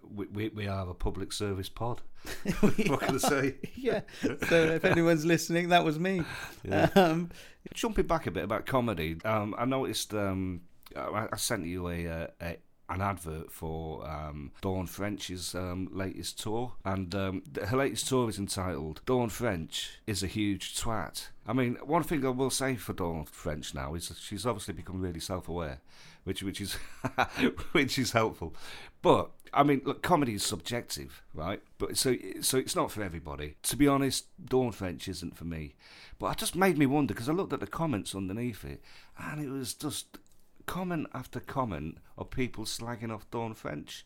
[0.03, 2.01] we, we we are a public service pod.
[2.59, 3.55] what can I say?
[3.75, 4.01] yeah.
[4.21, 6.23] So if anyone's listening, that was me.
[6.63, 6.89] Yeah.
[6.95, 7.29] Um,
[7.73, 10.61] Jumping back a bit about comedy, um, I noticed um,
[10.95, 12.57] I, I sent you a, uh, a
[12.89, 18.39] an advert for um, Dawn French's um, latest tour, and um, her latest tour is
[18.39, 22.93] entitled "Dawn French is a huge twat." I mean, one thing I will say for
[22.93, 25.81] Dawn French now is that she's obviously become really self-aware,
[26.23, 26.73] which which is
[27.73, 28.55] which is helpful.
[29.01, 31.61] But I mean, look, comedy is subjective, right?
[31.77, 33.55] But so so it's not for everybody.
[33.63, 35.75] To be honest, Dawn French isn't for me.
[36.19, 38.81] But it just made me wonder because I looked at the comments underneath it,
[39.17, 40.17] and it was just
[40.65, 44.05] comment after comment of people slagging off Dawn French.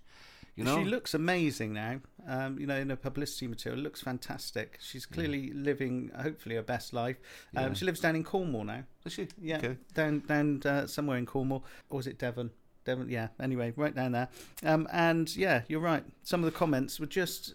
[0.56, 2.02] You know, She looks amazing now.
[2.28, 4.78] Um, you know, in her publicity material, looks fantastic.
[4.82, 7.16] She's clearly living, hopefully, her best life.
[7.56, 7.74] Um, Yeah.
[7.74, 8.84] She lives down in Cornwall now.
[9.06, 9.30] Is she?
[9.42, 9.78] Yeah, Okay.
[9.94, 12.52] down down uh, somewhere in Cornwall, or is it Devon?
[12.86, 13.28] Yeah.
[13.40, 14.30] Anyway, right down there.
[14.64, 16.04] Um, and yeah, you're right.
[16.24, 17.54] Some of the comments were just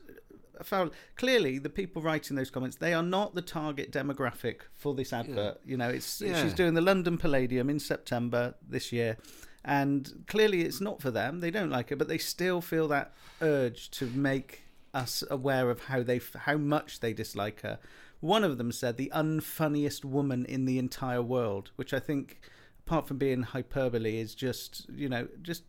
[0.62, 0.90] foul.
[1.16, 5.60] Clearly, the people writing those comments, they are not the target demographic for this advert.
[5.64, 6.42] You know, it's Yeah.
[6.42, 9.16] she's doing the London Palladium in September this year.
[9.64, 11.40] And clearly, it's not for them.
[11.40, 13.12] They don't like it, but they still feel that
[13.42, 14.62] urge to make
[14.94, 17.78] us aware of how they, how much they dislike her.
[18.20, 22.40] One of them said the unfunniest woman in the entire world, which I think,
[22.86, 25.64] apart from being hyperbole, is just you know just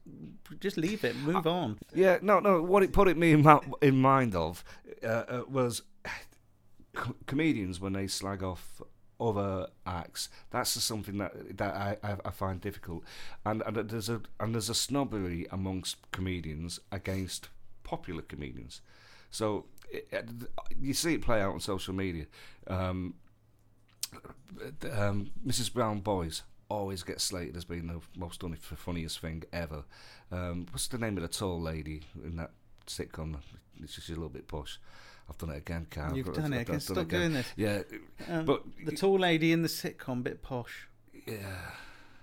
[0.60, 1.80] just leave it, move on.
[1.94, 2.62] Yeah, no, no.
[2.62, 4.64] What it put it me in, ma- in mind of
[5.04, 5.82] uh, uh, was
[6.94, 8.82] co- comedians when they slag off
[9.20, 10.30] other acts.
[10.52, 13.04] That's just something that that I, I, I find difficult,
[13.46, 17.50] and, and there's a and there's a snobbery amongst comedians against
[17.84, 18.82] popular comedians.
[19.32, 20.30] So it-
[20.80, 22.26] you see it play out on social media.
[22.68, 23.16] Um,
[24.92, 25.74] um, Mrs.
[25.74, 29.84] Brown Boys always gets slated as being the most un- funniest thing ever.
[30.32, 32.52] Um, what's the name of the tall lady in that
[32.86, 33.38] sitcom?
[33.82, 34.80] It's just a little bit posh.
[35.30, 36.16] I've done it again, Carl.
[36.16, 36.56] You've I've- done it.
[36.58, 36.76] I've- again.
[36.76, 37.48] I've Stop doing this.
[37.56, 37.82] Yeah,
[38.28, 40.88] Um, but the tall lady in the sitcom, bit posh,
[41.26, 41.72] yeah,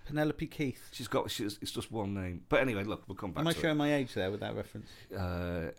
[0.06, 0.88] Penelope Keith.
[0.92, 1.30] she's got.
[1.30, 2.42] She's, it's just one name.
[2.48, 4.88] But anyway, look, we'll come back Am I showing my age there with that reference?
[5.16, 5.70] Uh,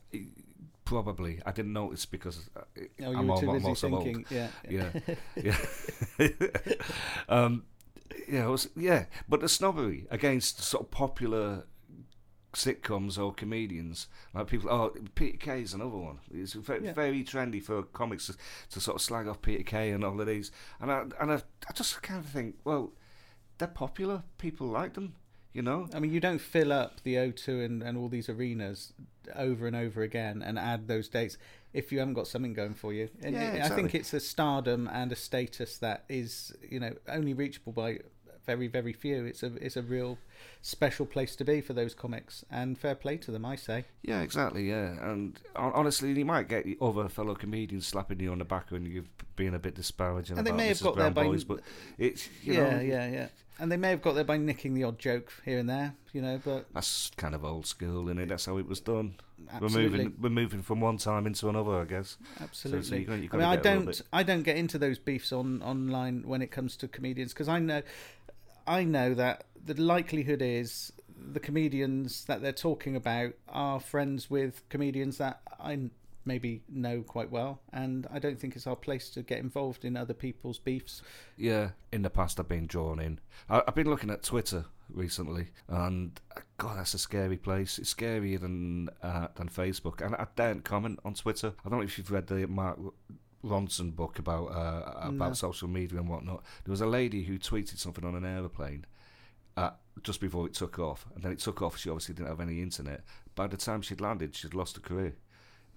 [0.84, 1.40] probably.
[1.46, 4.04] I didn't notice because uh, Oh, you I'm, were too I'm busy also old.
[4.04, 4.26] thinking.
[4.30, 4.48] Yeah.
[4.70, 4.90] Yeah,
[6.20, 6.28] yeah,
[7.30, 7.64] um,
[8.30, 9.06] yeah, it was, yeah.
[9.28, 11.66] But the snobbery against sort of popular
[12.54, 14.70] sitcoms or comedians, like people.
[14.72, 16.20] Oh, Peter Kay is another one.
[16.34, 16.94] It's very, Yeah.
[16.94, 18.36] very trendy for comics to,
[18.72, 20.52] to sort of slag off Peter Kay and all of these.
[20.80, 22.94] And I and I, I just kind of think, well,
[23.58, 24.24] they're popular.
[24.38, 25.16] People like them.
[25.54, 25.88] You know.
[25.94, 28.92] I mean, you don't fill up the O2 and, and all these arenas
[29.34, 31.38] over and over again and add those dates
[31.76, 33.10] if you haven't got something going for you.
[33.22, 36.94] And Yeah, it- I think it's a stardom and a status that is, you know,
[37.08, 38.00] only reachable by
[38.46, 39.26] very, very few.
[39.26, 40.18] It's a it's a real
[40.62, 43.86] special place to be for those comics, and fair play to them, I say.
[44.04, 44.70] Yeah, exactly.
[44.70, 48.86] Yeah, and honestly, you might get other fellow comedians slapping you on the back when
[48.86, 50.84] you've been a bit disparaging And they about may have Mrs.
[50.84, 51.60] got there by- Boys, but
[51.98, 53.28] it's you yeah, know, yeah, yeah.
[53.58, 56.22] And they may have got there by nicking the odd joke here and there, you
[56.22, 59.16] know, but that's kind of old school, and That's how it was done.
[59.50, 59.84] absolutely.
[59.86, 62.18] We're moving, we're moving from one time into another, I guess.
[62.42, 63.00] Absolutely.
[63.00, 64.98] you gotta- you I mean, I get a little don't, I don't get into those
[65.00, 67.82] beefs on online when it comes to comedians because I know,
[68.68, 74.68] I know that the likelihood is the comedians that they're talking about are friends with
[74.70, 75.90] comedians that I
[76.26, 79.96] maybe know quite well, and I don't think it's our place to get involved in
[79.96, 81.02] other people's beefs.
[81.38, 83.20] Yeah, in the past I've been drawn in.
[83.50, 87.78] I, I've been looking at Twitter recently, and uh, God, that's a scary place.
[87.80, 91.54] It's scarier than uh, than Facebook, and I daren't comment on Twitter.
[91.64, 92.80] I don't know if you've read the Mark
[93.46, 95.34] Ronson book about uh, about No.
[95.34, 96.44] social media and whatnot.
[96.64, 98.86] There was a lady who tweeted something on an aeroplane.
[99.58, 99.70] Uh,
[100.04, 101.78] just before it took off, and then it took off.
[101.78, 103.06] She obviously didn't have any internet.
[103.36, 105.16] By the time she'd landed, she'd lost her career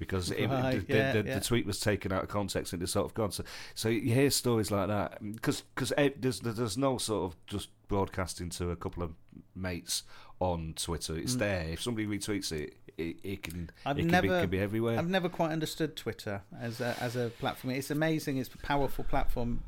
[0.00, 1.38] because it, Right, the, yeah, the, yeah.
[1.38, 3.30] the tweet was taken out of context and it's sort of gone.
[3.30, 3.44] So,
[3.76, 8.50] so you hear stories like that because because there's there's no sort of just broadcasting
[8.50, 9.12] to a couple of
[9.54, 10.02] mates
[10.40, 11.16] on Twitter.
[11.16, 11.38] It's Mm.
[11.38, 11.62] there.
[11.68, 14.98] If somebody retweets it, it, it can I've it can, be, never- can be everywhere.
[14.98, 17.74] I've never quite understood Twitter as a, as a platform.
[17.74, 18.38] It's amazing.
[18.38, 19.62] It's a powerful platform.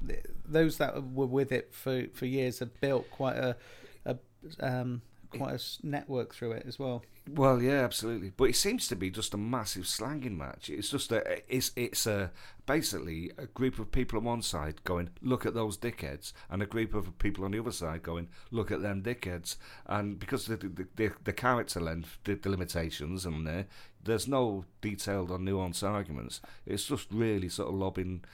[0.45, 3.57] Those that were with it for, for years have built quite a,
[4.05, 4.17] a
[4.61, 7.03] um, quite a network through it as well.
[7.29, 8.33] Well, yeah, absolutely.
[8.37, 10.69] But it seems to be just a massive slanging match.
[10.69, 12.31] It's just a uh, it's it's a
[12.67, 16.67] basically a group of people on one side going, look at those dickheads, and a
[16.67, 19.57] group of people on the other side going, look at them dickheads.
[19.87, 23.67] And because the the, the, the character length, the, the limitations and there,
[24.03, 26.41] there's no detailed or nuanced arguments.
[26.67, 28.25] It's just really sort of lobbing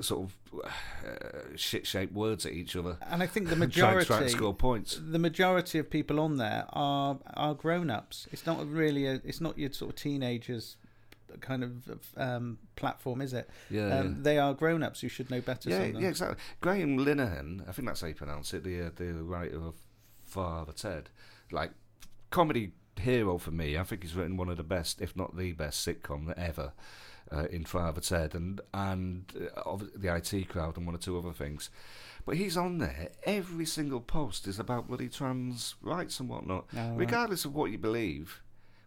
[0.00, 2.96] sort of uh, shit shaped words at each other.
[3.10, 4.98] And I think the majority trying to score points.
[5.02, 8.26] the majority of people on there are are grown ups.
[8.32, 10.76] It's not really a it's not your sort of teenagers
[11.40, 11.72] kind of
[12.16, 13.48] um, platform, is it?
[13.70, 14.14] Yeah, um, yeah.
[14.18, 15.70] They are grown ups who should know better.
[15.70, 16.36] Yeah, yeah, exactly.
[16.60, 19.74] Graham Linehan, I think that's how you pronounce it, the uh, the writer of
[20.24, 21.10] Father Ted.
[21.50, 21.72] Like
[22.30, 23.76] comedy hero for me.
[23.76, 26.72] I think he's written one of the best, if not the best, sitcom ever.
[27.32, 29.24] Uh, in Father Ted and and
[29.64, 31.70] uh, the IT crowd and one or two other things,
[32.26, 33.08] but he's on there.
[33.24, 36.98] Every single post is about bloody trans rights and whatnot, Oh, right.
[36.98, 38.42] regardless of what you believe.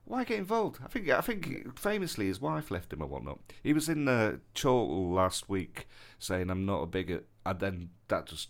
[0.08, 0.78] Why get involved?
[0.84, 3.40] I think I think famously his wife left him or whatnot.
[3.64, 5.88] He was in uh, Chortle last week
[6.20, 8.50] saying I'm not a bigot, and then that just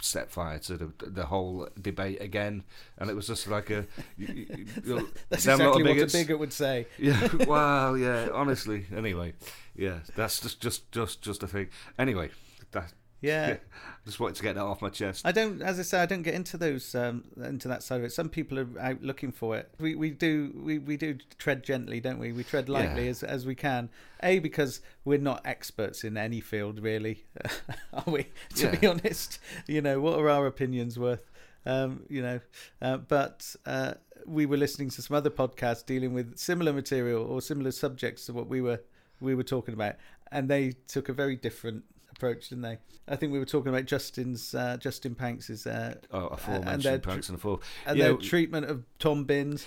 [0.00, 2.64] set fire to the the whole debate again,
[2.98, 3.86] and it was just like a.
[4.16, 4.46] You, you,
[4.84, 6.86] you- That's them lot of exactly what a bigot would say.
[6.98, 8.28] Yeah, well, yeah.
[8.32, 9.34] Honestly, anyway,
[9.74, 9.98] yeah.
[10.16, 11.68] That's just just just just a thing.
[11.98, 12.30] Anyway,
[12.72, 12.92] that
[13.24, 13.56] Yeah.
[14.04, 15.22] just wanted to get that off my chest.
[15.24, 18.04] I don't, as I say, I don't get into those, um, into that side of
[18.04, 18.12] it.
[18.12, 19.70] Some people are out looking for it.
[19.80, 22.32] We we do we, we do tread gently, don't we?
[22.32, 23.10] We tread lightly Yeah.
[23.10, 23.88] as as we can.
[24.22, 27.24] A because we're not experts in any field, really,
[27.94, 28.26] are we?
[28.56, 31.30] To be honest, you know, what are our opinions worth?
[31.66, 32.40] Um, you know,
[32.82, 33.94] uh, but uh,
[34.26, 38.34] we were listening to some other podcasts dealing with similar material or similar subjects to
[38.34, 38.80] what we were
[39.20, 39.94] we were talking about,
[40.30, 41.84] and they took a very different
[42.24, 42.78] approach, didn't they?
[43.06, 46.94] I think we were talking about Justin's uh, Justin Panks's uh, Oh, and aforementioned their
[46.94, 49.66] and the and yeah, their treatment of Tom Binns.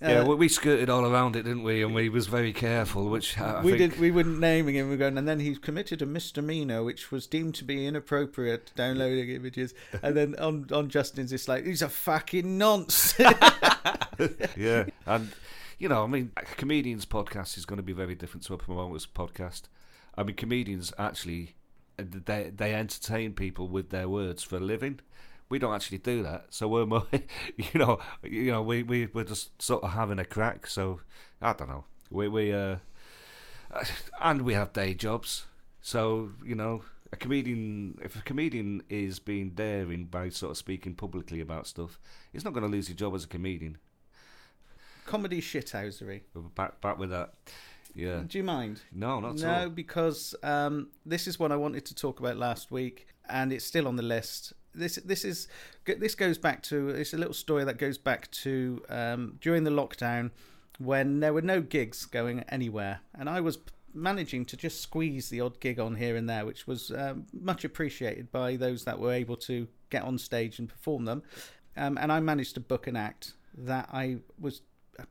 [0.00, 0.20] yeah.
[0.20, 1.82] Uh, well, we skirted all around it, didn't we?
[1.82, 4.00] And we was very careful, which I, we think, did.
[4.00, 4.88] We wouldn't naming him.
[4.88, 8.72] We're going, and then he committed a misdemeanor, which was deemed to be inappropriate.
[8.74, 13.18] Downloading images, and then on on Justin's, it's like he's a fucking nonce.
[14.56, 15.30] yeah, and
[15.78, 18.58] you know, I mean, a comedian's podcast is going to be very different to a
[18.58, 19.62] promoter's podcast.
[20.14, 21.54] I mean, comedians actually
[22.02, 25.00] they they entertain people with their words for a living.
[25.48, 27.06] We don't actually do that, so we're more,
[27.56, 30.66] you know, you know, we we we're just sort of having a crack.
[30.66, 31.00] So
[31.40, 32.76] I don't know, we we uh,
[34.20, 35.46] and we have day jobs,
[35.80, 36.82] so you know.
[37.14, 42.00] A comedian, if a comedian is being daring by sort of speaking publicly about stuff,
[42.32, 43.76] he's not going to lose his job as a comedian.
[45.04, 46.22] Comedy shithousery.
[46.54, 47.34] Back back with that.
[47.94, 48.22] Yeah.
[48.26, 48.82] Do you mind?
[48.92, 49.68] No, not at no, all.
[49.68, 53.86] because um, this is what I wanted to talk about last week, and it's still
[53.86, 54.52] on the list.
[54.74, 55.48] This this is
[55.84, 59.70] this goes back to it's a little story that goes back to um, during the
[59.70, 60.30] lockdown
[60.78, 63.58] when there were no gigs going anywhere, and I was
[63.94, 67.64] managing to just squeeze the odd gig on here and there, which was um, much
[67.64, 71.22] appreciated by those that were able to get on stage and perform them.
[71.76, 74.62] Um, and I managed to book an act that I was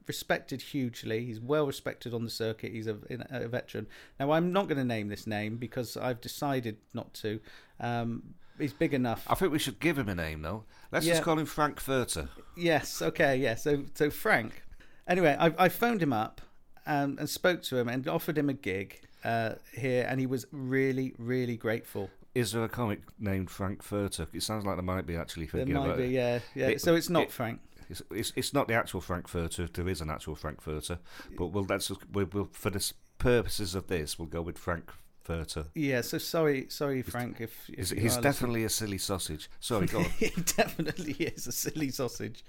[0.07, 1.25] respected hugely.
[1.25, 2.71] He's well respected on the circuit.
[2.71, 2.97] He's a,
[3.29, 3.87] a veteran.
[4.19, 7.39] Now, I'm not going to name this name because I've decided not to.
[7.79, 9.25] Um, he's big enough.
[9.29, 10.63] I think we should give him a name though.
[10.91, 11.13] Let's Yeah.
[11.13, 12.27] just call him Frank Furter.
[12.55, 13.01] Yes.
[13.01, 13.37] Okay.
[13.37, 13.55] Yeah.
[13.55, 14.63] So so Frank.
[15.07, 16.41] Anyway, I, I phoned him up
[16.85, 20.45] and, and spoke to him and offered him a gig uh, here, and he was
[20.51, 22.09] really really grateful.
[22.33, 24.25] Is there a comic named Frank Furter?
[24.33, 25.47] It sounds like there might be actually.
[25.47, 26.03] There might be.
[26.03, 26.09] it.
[26.11, 26.39] Yeah.
[26.55, 26.67] Yeah.
[26.69, 27.59] It- so it's not it- Frank.
[27.91, 29.59] It's, it's it's not the actual Frank Furter.
[29.65, 30.97] If there is an actual Frank Furter,
[31.37, 34.91] but we'll just, we'll, we'll for the purposes of this, we'll go with Frank
[35.27, 35.67] Furter.
[35.75, 36.01] Yeah.
[36.01, 37.37] So sorry, sorry, Frank.
[37.39, 38.23] If, if He's, he's listening.
[38.23, 39.49] definitely a silly sausage.
[39.59, 40.05] Sorry, go on.
[40.17, 42.43] he definitely is a silly sausage.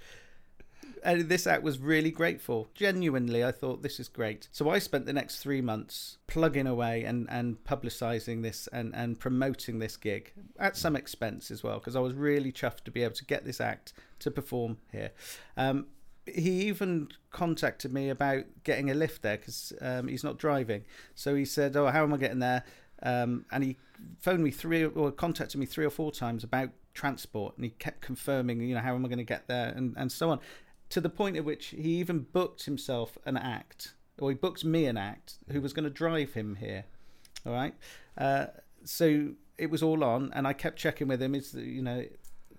[1.03, 2.69] And this act was really grateful.
[2.73, 4.47] Genuinely, I thought this is great.
[4.51, 9.19] So I spent the next three months plugging away and, and publicising this and, and
[9.19, 13.03] promoting this gig at some expense as well, because I was really chuffed to be
[13.03, 15.11] able to get this act to perform here.
[15.57, 15.87] Um,
[16.25, 20.85] he even contacted me about getting a lift there because um, he's not driving.
[21.15, 22.63] So he said, "Oh, how am I getting there?"
[23.01, 23.75] Um, and he
[24.19, 27.99] phoned me three or contacted me three or four times about transport, and he kept
[27.99, 30.39] confirming, you know, how am I going to get there, and and so on,
[30.93, 34.85] to the point at which he even booked himself an act, or he booked me
[34.85, 36.85] an act who was going to drive him here.
[37.47, 37.73] All right,
[38.15, 38.45] uh,
[38.83, 41.33] so it was all on, and I kept checking with him.
[41.33, 42.05] Is you know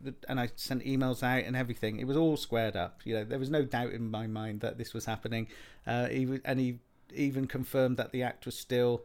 [0.00, 2.00] the- and I sent emails out and everything.
[2.00, 3.02] It was all squared up.
[3.04, 5.46] You know, there was no doubt in my mind that this was happening.
[5.86, 6.80] Uh, he, and he
[7.14, 9.04] even confirmed that the act was still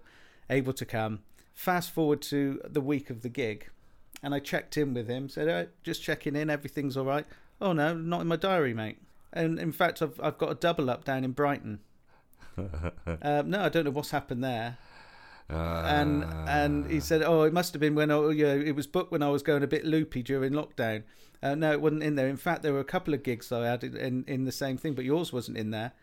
[0.50, 1.20] able to come.
[1.54, 3.70] Fast forward to the week of the gig,
[4.24, 5.30] and I checked in with him.
[5.30, 6.50] Said, "Just checking in.
[6.50, 7.28] Everything's all right."
[7.62, 8.98] Oh no, not in my diary, mate.
[9.34, 11.80] And in fact, I've I've got a double up down in Brighton.
[12.58, 14.78] um, no, I don't know what's happened there
[15.50, 16.88] and and Ah.
[16.90, 19.24] he said, "Oh, it must have been when I, you know, it was booked when
[19.24, 21.04] I was going a bit loopy during lockdown."
[21.42, 22.28] Uh, no, it wasn't in there.
[22.28, 24.94] In fact, there were a couple of gigs I had in in the same thing,
[24.94, 25.94] but yours wasn't in there.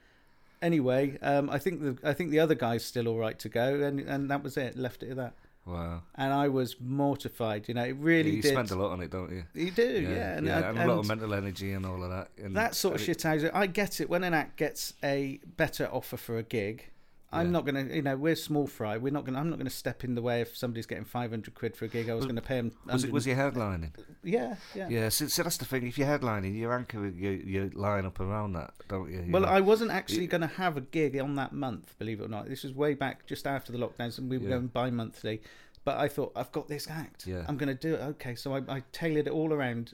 [0.62, 3.82] Anyway, um, I think the I think the other guy's still all right to go,
[3.82, 4.76] and and that was it.
[4.76, 5.34] Left it at that,
[5.66, 6.02] wow.
[6.14, 7.68] and I was mortified.
[7.68, 8.52] You know, it really you did.
[8.52, 9.44] spend a lot on it, don't you?
[9.54, 12.10] You do, yeah, and, and, and, I- a lot of mental energy and all of
[12.10, 12.28] that.
[12.42, 13.26] And that sort of and shit.
[13.26, 16.90] I I get it when an act gets a better offer for a gig.
[17.36, 17.52] I'm Yeah.
[17.52, 18.96] not gonna, you know, we're small fry.
[18.96, 19.38] We're not gonna.
[19.38, 22.08] I'm not gonna step in the way if somebody's getting 500 quid for a gig.
[22.08, 22.72] I was Was- gonna pay him.
[22.86, 23.92] Was it was he headlining?
[24.22, 24.88] Yeah, yeah.
[24.88, 25.86] Yeah, so, so that's the thing.
[25.86, 29.22] If you're headlining, you anchor your, your line up around that, don't you?
[29.22, 29.48] You Well, know?
[29.48, 32.48] I wasn't actually going to have a gig on that month, believe it or not.
[32.48, 34.56] This was way back just after the lockdowns, and we were Yeah.
[34.56, 35.42] going bi monthly.
[35.84, 37.26] But I thought, I've got this act.
[37.26, 37.44] Yeah.
[37.46, 38.00] I'm going to do it.
[38.00, 39.92] Okay, so I, I tailored it all around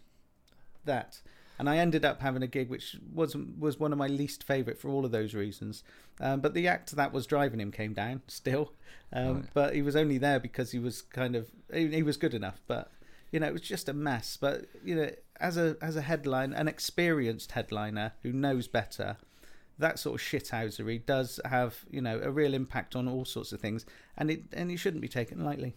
[0.87, 1.21] that.
[1.59, 4.79] And I ended up having a gig which was was one of my least favourite
[4.79, 5.85] for all of those reasons.
[6.21, 8.73] Um, but the act that was driving him came down still.
[9.13, 9.45] Um, Right.
[9.55, 12.61] But he was only there because he was kind of he, he was good enough.
[12.67, 12.91] But
[13.31, 14.37] you know, it was just a mess.
[14.37, 19.17] But you know, as a as a headline, an experienced headliner who knows better,
[19.79, 23.61] that sort of shithousery does have you know a real impact on all sorts of
[23.61, 23.85] things,
[24.17, 25.75] and it and it shouldn't be taken lightly.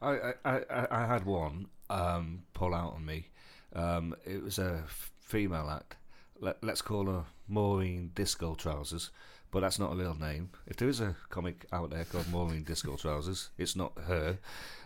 [0.00, 3.28] I, I, I, I had one um, pull out on me.
[3.74, 4.82] Um, it was a
[5.32, 5.96] female act.
[6.40, 9.10] Let, let's call her Maureen Disco Trousers,
[9.50, 10.50] but that's not a real name.
[10.66, 14.38] If there is a comic out there called Maureen Disco Trousers, it's not her.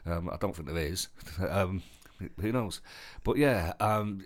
[0.07, 1.09] Um, I don't think there is.
[1.51, 1.83] um,
[2.41, 2.81] who knows?
[3.25, 4.25] But yeah, um,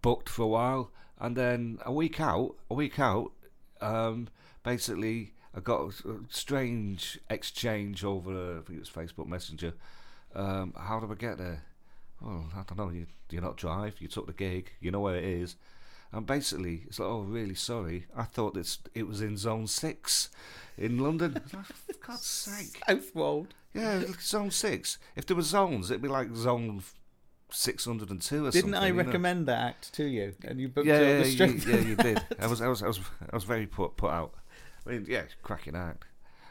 [0.00, 3.32] booked for a while, and then a week out, a week out,
[3.80, 4.28] um,
[4.62, 9.74] basically I got a, strange exchange over, I think it was Facebook Messenger.
[10.36, 11.64] Um, how do I get there?
[12.22, 12.90] Well, I don't know.
[12.90, 13.96] You do you not drive?
[14.00, 14.70] You took the gig.
[14.80, 15.56] You know where it is.
[16.14, 18.04] And basically, it's like, oh, really sorry.
[18.14, 20.28] I thought it's, it was in Zone Six
[20.76, 21.40] in London.
[21.48, 22.82] for God's sake!
[22.86, 23.54] Southwold.
[23.72, 24.98] Yeah, Zone Six.
[25.16, 26.82] If there were zones, it'd be like Zone
[27.50, 28.82] six hundred and two or Didn't something.
[28.82, 29.02] I you know?
[29.04, 30.34] recommend that act to you?
[30.44, 31.66] And you booked Yeah, it on yeah, the strength.
[31.68, 32.22] yeah, you did.
[32.38, 33.00] I was, I was, I was,
[33.30, 34.34] I was very put put out.
[34.86, 36.04] I mean, yeah, cracking act.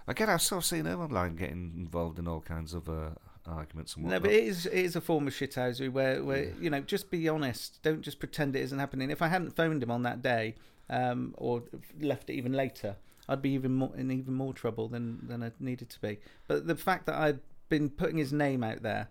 [0.07, 3.11] Again, I've sort of seen her online getting involved in all kinds of uh,
[3.45, 4.23] arguments and No, whatnot.
[4.23, 7.27] but it is it is a form of shithousery where where you know just be
[7.29, 7.81] honest.
[7.83, 9.09] Don't just pretend it isn't happening.
[9.09, 10.55] If I hadn't phoned him on that day,
[10.89, 11.63] um, or
[11.99, 12.95] left it even later,
[13.27, 16.19] I'd be even more in even more trouble than than I needed to be.
[16.47, 17.39] But the fact that I'd
[17.69, 19.09] been putting his name out there.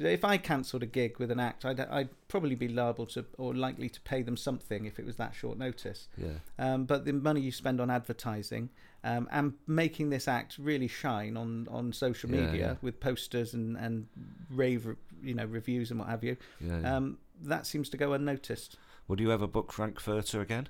[0.00, 3.52] If I cancelled a gig with an act, I'd, I'd probably be liable to or
[3.52, 6.06] likely to pay them something if it was that short notice.
[6.16, 8.70] yeah, Um, but the money you spend on advertising
[9.04, 12.74] um, and making this act really shine on, on social media yeah.
[12.82, 14.06] with posters and, and
[14.50, 16.80] rave you know reviews and what have you, yeah.
[16.80, 16.96] yeah.
[16.96, 18.76] um, that seems to go unnoticed.
[19.06, 20.68] Would you ever book Frank Furter again?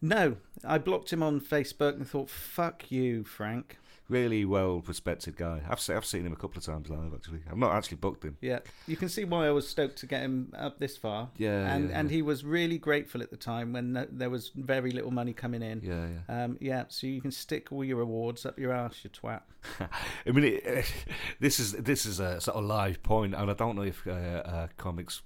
[0.00, 3.78] No, I blocked him on Facebook and thought, "Fuck you, Frank."
[4.08, 5.62] Really well respected guy.
[5.68, 7.14] I've se- I've seen him a couple of times live.
[7.14, 8.36] Actually, I've not actually booked him.
[8.40, 11.30] Yeah, you can see why I was stoked to get him up this far.
[11.38, 12.16] Yeah, and yeah, and yeah.
[12.16, 15.62] he was really grateful at the time when th- there was very little money coming
[15.62, 15.80] in.
[15.82, 16.44] Yeah, yeah.
[16.44, 19.42] Um, yeah, so you can stick all your awards up your ass, you twat.
[20.26, 20.92] I mean, it,
[21.40, 24.10] this is this is a sort of live point, and I don't know if uh,
[24.10, 25.22] uh, comics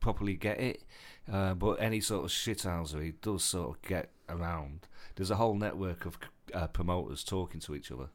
[0.00, 0.82] properly get it,
[1.32, 4.86] uh, but any sort of shithousery does sort of get around.
[5.16, 6.18] There's a whole network of
[6.54, 8.08] uh, promoters talking to each other.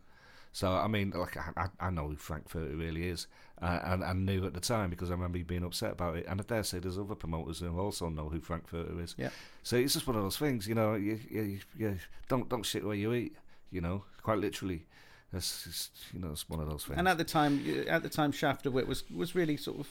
[0.51, 3.27] So I mean, like I, I know who Frank Furter really is,
[3.61, 6.25] uh, and I knew at the time because I remember being upset about it.
[6.27, 9.13] And I dare say there's other promoters who also know who Frank Furter is.
[9.17, 9.29] Yeah.
[9.61, 10.95] So it's just one of those things, you know.
[10.95, 13.35] You, you, you don't don't shit where you eat,
[13.71, 14.85] you know, quite literally.
[15.31, 16.97] That's just, you know, it's one of those things.
[16.97, 19.87] And at the time, at the time, Shaft of Wit was was really sort of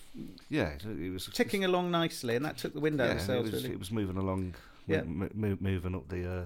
[0.49, 3.43] yeah, it was ticking along nicely, and that took the wind out Yeah, of it
[3.43, 4.55] was, Really, it was moving along,
[4.89, 5.03] Yeah.
[5.03, 6.45] mo- mo- moving up the uh,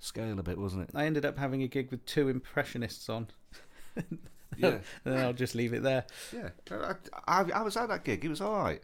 [0.00, 0.90] scale a bit, wasn't it?
[0.94, 3.28] I ended up having a gig with two impressionists on.
[4.56, 6.04] Yeah, And then I'll just leave it there.
[6.32, 6.48] yeah.
[6.70, 6.94] I,
[7.28, 8.24] I, I was at that gig.
[8.24, 8.82] It was all right.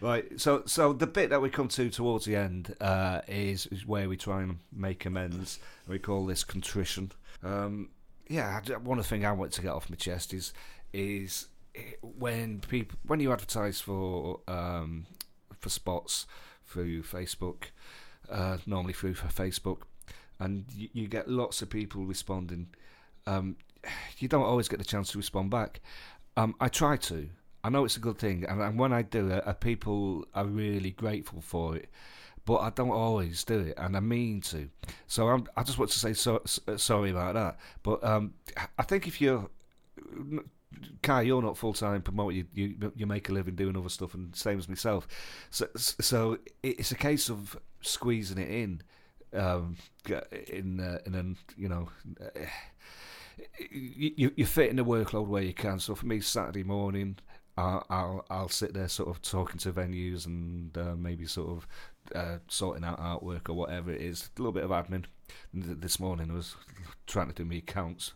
[0.00, 0.40] Right.
[0.40, 4.08] So, so the bit that we come to towards the end uh, is is where
[4.08, 5.58] we try and make amends.
[5.88, 7.10] We call this contrition.
[7.42, 7.88] Um,
[8.28, 8.60] yeah.
[8.84, 10.52] One of the thing I want to get off my chest is
[10.92, 11.48] is
[12.02, 15.06] when people when you advertise for um,
[15.58, 16.26] for spots
[16.64, 17.64] through Facebook,
[18.30, 19.78] uh, normally through for Facebook,
[20.44, 22.68] and you, you get lots of people responding.
[23.26, 23.56] Um,
[24.18, 25.80] you don't always get the chance to respond back.
[26.36, 27.28] Um, I try to.
[27.64, 30.46] I know it's a good thing, and, and when I do it, uh, people are
[30.46, 31.88] really grateful for it.
[32.44, 34.68] But I don't always do it, and I mean to.
[35.06, 37.56] So I'm, I just want to say so, s- uh, sorry about that.
[37.84, 38.34] But um,
[38.78, 39.48] I think if you're,
[41.02, 42.36] Kai, you're not full time promoter.
[42.36, 45.06] You, you you make a living doing other stuff, and same as myself.
[45.50, 48.82] So so it's a case of squeezing it in,
[49.34, 49.76] um,
[50.48, 51.88] in uh, in an you know.
[52.20, 52.40] Uh,
[53.70, 55.78] you, you fit in the workload where you can.
[55.78, 57.16] So for me, Saturday morning,
[57.56, 61.66] I'll I'll, I'll sit there sort of talking to venues and uh, maybe sort of
[62.14, 64.30] uh, sorting out artwork or whatever it is.
[64.36, 65.04] A little bit of admin.
[65.54, 66.56] This morning I was
[67.06, 68.12] trying to do me accounts.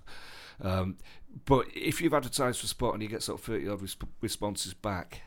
[0.61, 0.99] Um,
[1.45, 4.75] but if you've advertised for spot and you get sort of thirty odd resp- responses
[4.75, 5.23] back,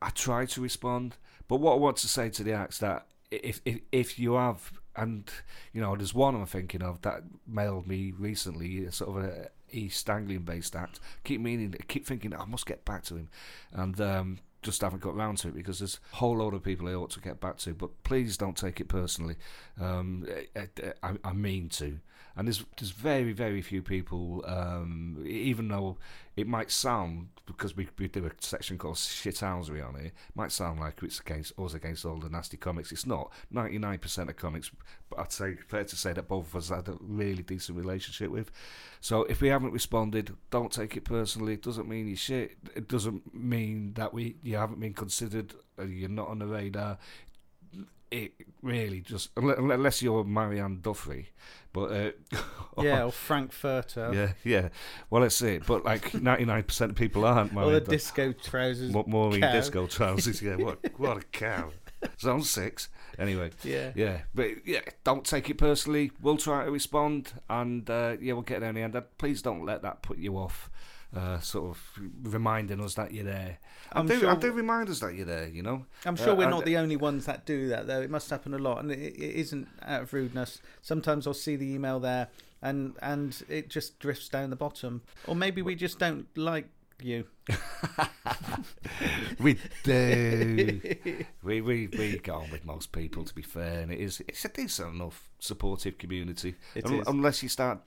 [0.00, 1.16] I try to respond.
[1.48, 4.72] But what I want to say to the acts that if if if you have
[4.96, 5.30] and
[5.72, 10.08] you know, there's one I'm thinking of that mailed me recently, sort of a East
[10.10, 11.00] Anglian based act.
[11.24, 13.28] Keep meaning, keep thinking I must get back to him,
[13.72, 16.88] and um, just haven't got round to it because there's a whole load of people
[16.88, 17.74] I ought to get back to.
[17.74, 19.36] But please don't take it personally.
[19.80, 20.68] Um, I,
[21.02, 21.98] I, I mean to.
[22.36, 25.98] And there's there's very very few people, um, even though
[26.36, 30.52] it might sound because we, we do a section called shithousery on it, it might
[30.52, 32.92] sound like it's against us against all the nasty comics.
[32.92, 33.32] It's not.
[33.50, 34.70] Ninety nine percent of comics,
[35.18, 38.50] I'd say fair to say that both of us had a really decent relationship with.
[39.00, 41.54] So if we haven't responded, don't take it personally.
[41.54, 42.56] It doesn't mean you shit.
[42.76, 45.54] It doesn't mean that we you haven't been considered.
[45.84, 46.98] You're not on the radar.
[48.10, 51.28] It really just unless you're Marianne Duffy,
[51.72, 52.10] but uh,
[52.82, 54.10] Yeah, or Frankfurter.
[54.12, 54.68] yeah, yeah.
[55.10, 55.64] Well, that's it.
[55.64, 57.52] But like ninety nine percent of people aren't.
[57.52, 58.92] Or the Marianne disco trousers.
[58.92, 59.52] Mo- Maureen cow.
[59.52, 60.42] disco trousers.
[60.42, 61.70] Yeah, what what a cow.
[62.18, 62.88] Zone six.
[63.16, 63.92] Anyway, Yeah.
[63.94, 66.10] yeah, but yeah, don't take it personally.
[66.20, 68.96] We'll try to respond, and uh, yeah, we'll get there in the end.
[68.96, 70.68] Uh, Please don't let that put you off.
[71.14, 71.82] Uh, sort of
[72.22, 73.58] reminding us that you're there.
[73.90, 74.20] I'm I do.
[74.20, 75.48] sure- I do remind us that you're there.
[75.48, 75.84] You know.
[76.06, 78.00] I'm sure Uh, we're I- not the only ones that do that, though.
[78.00, 80.62] It must happen a lot, and it, it isn't out of rudeness.
[80.82, 82.28] Sometimes I'll see the email there,
[82.62, 86.68] and and it just drifts down the bottom, or maybe we just don't like
[87.02, 87.24] you.
[89.38, 90.80] We do.
[91.42, 94.44] we, we we get on with most people, to be fair, and it is it's
[94.44, 96.56] a decent enough supportive community.
[96.74, 97.06] It Un- is.
[97.06, 97.78] Unless you start,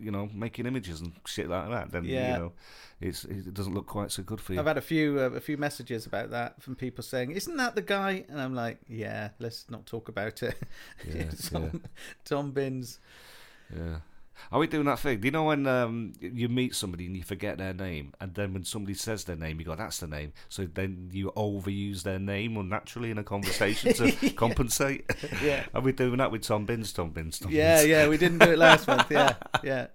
[0.00, 2.32] you know, making images and shit like that, then Yeah.
[2.32, 2.52] you know,
[3.00, 4.58] it's it doesn't look quite so good for you.
[4.60, 7.76] I've had a few uh, a few messages about that from people saying, "Isn't that
[7.76, 10.56] the guy?" And I'm like, "Yeah, let's not talk about it."
[11.08, 11.82] Yeah, Tom,
[12.24, 12.98] Tom Binns.
[13.74, 13.98] Yeah.
[14.52, 15.20] Are we doing that thing?
[15.20, 18.52] Do you know when um, you meet somebody and you forget their name, and then
[18.52, 22.18] when somebody says their name, you go, "That's the name." So then you overuse their
[22.18, 25.10] name unnaturally in a conversation to compensate.
[25.42, 25.64] Yeah.
[25.74, 26.92] Are we doing that with Tom Binns?
[26.92, 27.38] Tom Binns.
[27.38, 27.88] Tom Yeah, Binns?
[27.88, 29.10] yeah, we didn't do it last month.
[29.10, 29.34] Yeah,
[29.64, 29.86] yeah.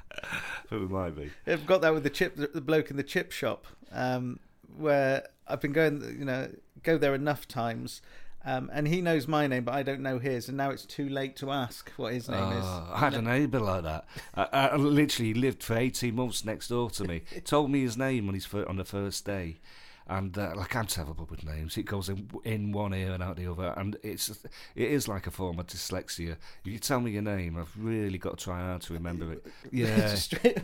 [0.69, 1.31] Think we might be.
[1.47, 4.39] I've got that with the chip, the bloke in the chip shop, um,
[4.77, 6.49] where I've been going, you know,
[6.83, 8.01] go there enough times,
[8.45, 11.07] um, and he knows my name, but I don't know his, and now it's too
[11.09, 12.65] late to ask what his name is.
[12.65, 14.05] Oh, I had a neighbour like that.
[14.35, 17.21] I, I literally lived for eighteen months next door to me.
[17.45, 19.59] Told me his name on his fir- on the first day,
[20.07, 21.77] and uh, like I'm terrible with names.
[21.77, 25.27] It goes in, in one ear and out the other, and it's it is like
[25.27, 26.31] a form of dyslexia.
[26.65, 29.45] If you tell me your name, I've really got to try hard to remember it.
[29.71, 30.15] Yeah.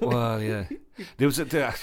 [0.01, 0.65] Well, yeah.
[1.17, 1.73] There was a,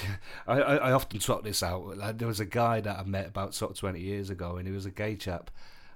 [0.49, 1.97] I, I I often trot this out.
[1.97, 4.67] Like, There was a guy that I met about sort of twenty years ago, and
[4.67, 5.53] he was a gay chap,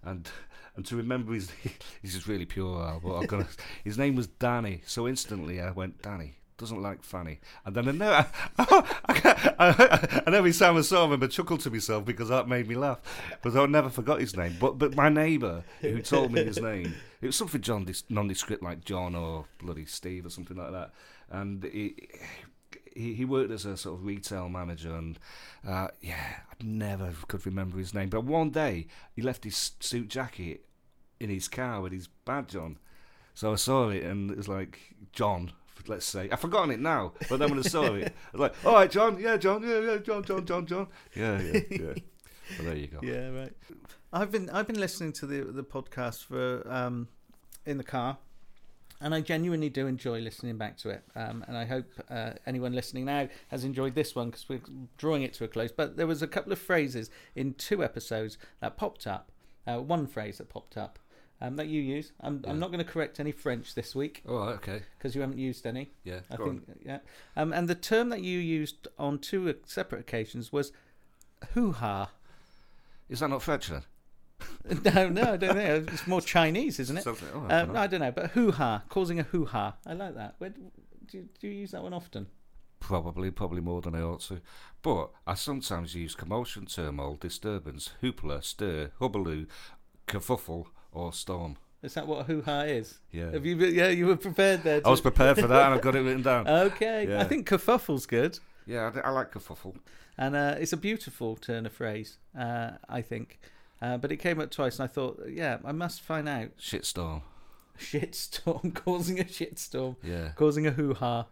[0.09, 0.29] and
[0.77, 1.51] and to remember his
[2.03, 3.01] he's just really pure.
[3.03, 3.49] But gonna.
[3.85, 6.35] His name was Danny, so instantly I went Danny.
[6.57, 8.25] Doesn't like Fanny, and then I know,
[8.59, 12.67] I, I, and every time I saw him, I chuckled to myself because that made
[12.67, 12.99] me laugh.
[13.31, 14.57] Because I never forgot his name.
[14.59, 18.85] But but my neighbour who told me his name, it was something John nondescript like
[18.85, 20.91] John or bloody Steve or something like that,
[21.31, 21.95] and he,
[22.99, 25.19] he, worked as a sort of retail manager, and
[25.67, 28.09] uh, yeah, I never could remember his name.
[28.09, 30.65] But one day he left his suit jacket
[31.21, 32.79] in his car with his badge on,
[33.35, 35.53] so I saw it, and it was like John.
[35.87, 38.67] Let's say I've forgotten it now, but then when I saw it, I was like,
[38.67, 41.95] "All right, John, yeah, John, yeah, yeah, John, John, John, John, yeah, yeah, yeah."
[42.59, 42.99] well, there you go.
[43.03, 43.53] Yeah, right.
[44.13, 47.09] I've been I've been listening to the the podcast for um,
[47.65, 48.19] in the car,
[49.01, 51.03] and I genuinely do enjoy listening back to it.
[51.15, 54.61] Um, and I hope uh, anyone listening now has enjoyed this one because we're
[54.97, 55.71] drawing it to a close.
[55.73, 59.31] But there was a couple of phrases in two episodes that popped up.
[59.67, 60.99] Uh, one phrase that popped up.
[61.41, 62.11] Um, that you use.
[62.21, 65.21] I'm, I'm not going to correct any French this week All right, okay, because you
[65.21, 65.93] haven't used any.
[66.03, 66.63] yeah, I think, on.
[66.85, 66.99] yeah.
[67.37, 70.73] Um, and the term that you used on two separate occasions was
[71.55, 72.11] hoo ha.
[73.09, 73.83] Is that not French then?
[74.85, 77.05] no, no, I don't think it's more Chinese, isn't it?
[77.05, 77.77] Something- oh, I Um, don't.
[77.77, 79.77] I don't know, but hoo ha, causing a hoo ha.
[79.87, 80.35] I like that.
[80.39, 82.27] Where, do, you, do you use that one often?
[82.81, 84.41] Probably, probably more than I ought to.
[84.83, 89.47] But I sometimes use commotion, turmoil, disturbance, hoopla, stir, hubbaloo,
[90.07, 91.57] kerfuffle, or storm.
[91.83, 92.99] Is that what a hoo ha is?
[93.11, 93.31] Yeah.
[93.33, 93.57] Have you?
[93.57, 94.81] been- Yeah, you were prepared there.
[94.85, 96.47] I was prepared for that, and I've got it written down.
[96.49, 99.77] Okay, I think kerfuffle's good, Yeah, I, I like kerfuffle.
[100.17, 102.19] and uh, it's a beautiful turn of phrase.
[102.39, 103.39] Uh, I think,
[103.83, 106.57] uh, but it came up twice, and I thought, yeah, I must find out.
[106.59, 107.23] Shitstorm.
[107.79, 110.31] Shitstorm, causing a shitstorm, Yeah.
[110.35, 111.27] causing a hoo ha.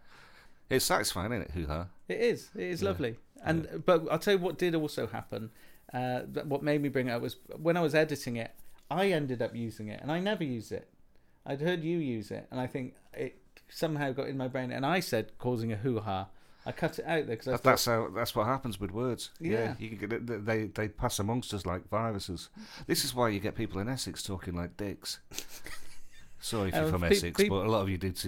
[0.69, 1.51] It's satisfying, isn't it?
[1.51, 1.87] Hoo ha.
[2.07, 2.49] It is.
[2.55, 2.89] It is Yeah.
[2.89, 3.17] lovely.
[3.43, 5.51] And but I'll tell you what did also happen.
[5.93, 8.51] Uh, what made me bring it up was when I was editing it,
[8.89, 10.87] I ended up using it, and I never use it.
[11.45, 13.37] I'd heard you use it, and I think it
[13.69, 16.27] somehow got in my brain, and I said causing a hoo ha.
[16.67, 18.09] I cut it out there because I thought, that's how.
[18.13, 19.31] That's what happens with words.
[19.39, 19.75] Yeah.
[19.79, 22.49] you can get they they pass amongst us like viruses.
[22.87, 25.19] This is why you get people in Essex talking like dicks.
[26.39, 28.19] Sorry if you're Uh, from pe- Essex, pe- but a lot of you did.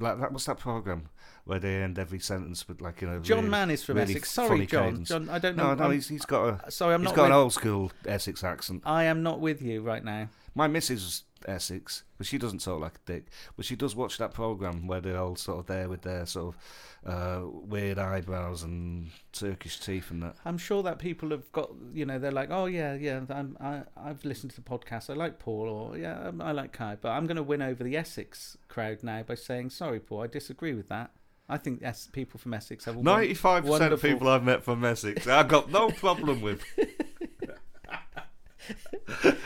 [0.00, 0.30] Like that.
[0.32, 1.08] What's that program
[1.44, 3.18] where they end every sentence with like you know?
[3.20, 4.30] John really, Mann is from really Essex.
[4.30, 4.90] Sorry, John.
[4.90, 5.08] cadence.
[5.08, 5.74] John, I don't know.
[5.74, 7.16] no, I'm- he's, he's got a sorry, I'm he's not.
[7.16, 8.82] got With, an old school Essex accent.
[8.86, 10.28] I am not with you right now.
[10.54, 13.26] My missus is Essex, but she doesn't talk like a dick.
[13.56, 16.54] But she does watch that program where they're all sort of there with their sort
[16.54, 16.60] of
[17.06, 20.36] uh, weird eyebrows and Turkish teeth and that.
[20.44, 23.82] I'm sure that people have got, you know, they're like, oh yeah, yeah, I'm, I,
[23.96, 25.10] I've listened to the podcast.
[25.10, 27.84] I like Paul, or yeah, um, I like Kai, but I'm going to win over
[27.84, 31.10] the Essex crowd now by saying, sorry, Paul, I disagree with that.
[31.48, 35.28] I think es- people from Essex have Ninety-five percent of people I've met from Essex,
[35.28, 36.64] I've got no problem with.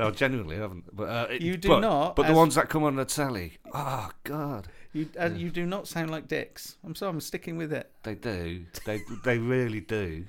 [0.00, 0.84] no, genuinely, I haven't.
[0.94, 3.58] But uh, it- You do but- not, But the ones that come on the telly,
[3.72, 6.76] oh god, You, uh, you do not sound like dicks.
[6.84, 7.90] I'm sorry, I'm sticking with it.
[8.02, 8.64] they do.
[8.84, 10.24] They they really do.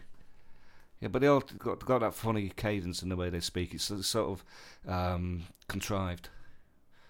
[1.00, 3.74] Yeah, but they all got got that funny cadence in the way they speak.
[3.74, 4.44] It's sort of
[4.88, 6.30] um, contrived.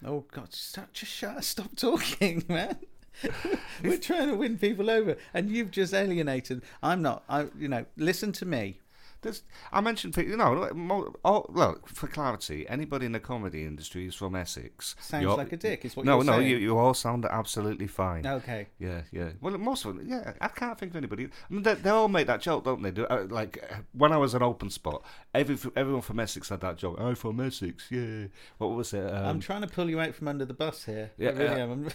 [0.06, 0.50] Oh God,
[0.94, 2.78] just shut, stop talking, man.
[3.84, 6.62] We're trying to win people over, and you've just alienated.
[6.82, 7.24] I'm not.
[7.28, 8.80] I, you know, listen to me.
[9.22, 12.68] There's, I mentioned, you know, all, look for clarity.
[12.68, 14.96] Anybody in the comedy industry is from Essex.
[15.00, 15.86] Sounds You're- like a dick.
[15.86, 16.48] Is what no, you're no, saying.
[16.50, 18.26] you, you all sound absolutely fine.
[18.26, 18.68] Okay.
[18.80, 19.30] Yeah, yeah.
[19.40, 20.34] Well, most of them, yeah.
[20.42, 21.26] I can't think of anybody.
[21.26, 22.90] I mean, they, they all make that joke, don't they?
[22.90, 23.64] Do, uh, like
[23.94, 25.04] when I was an open spot,
[25.36, 26.98] every everyone from Essex had that joke.
[27.00, 28.26] I'm from Essex, yeah.
[28.58, 29.06] What was it?
[29.06, 31.12] Um, I'm trying to pull you out from under the bus here.
[31.20, 31.68] I Yeah, really uh.
[31.68, 31.90] I'm-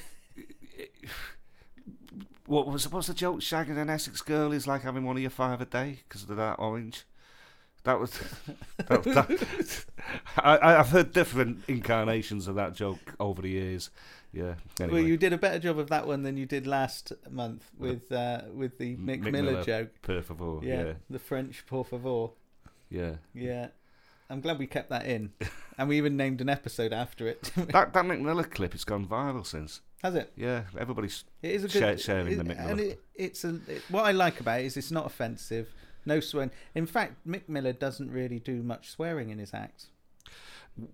[2.46, 3.40] what was what's the joke?
[3.40, 6.36] Shagging an Essex girl is like having one of your five a day because of
[6.36, 7.04] that orange.
[7.86, 8.10] That was.
[8.88, 9.84] that, that,
[10.38, 13.90] I, I've heard different incarnations of that joke over the years.
[14.32, 14.54] Yeah.
[14.80, 15.00] Anyway.
[15.00, 18.10] Well, you did a better job of that one than you did last month with
[18.12, 19.64] uh, with the Mick, Mick Miller, Miller.
[19.64, 19.90] joke.
[20.02, 20.58] Per favor.
[20.62, 20.92] Yeah, Yeah.
[21.08, 22.28] the French por favor.
[22.90, 23.14] Yeah.
[23.34, 23.68] Yeah,
[24.28, 25.32] I'm glad we kept that in,
[25.78, 27.42] and we even named an episode after it.
[27.56, 29.80] That that Mick Miller clip has gone viral since.
[30.02, 30.30] Has it?
[30.36, 30.64] Yeah.
[30.78, 34.04] Everybody's It is a good sharing the it- Mick and it, it's a it, what
[34.04, 35.72] I like about it is it's not offensive,
[36.06, 36.50] no swearing.
[36.74, 39.88] In fact, Mick Miller doesn't really do much swearing in his acts.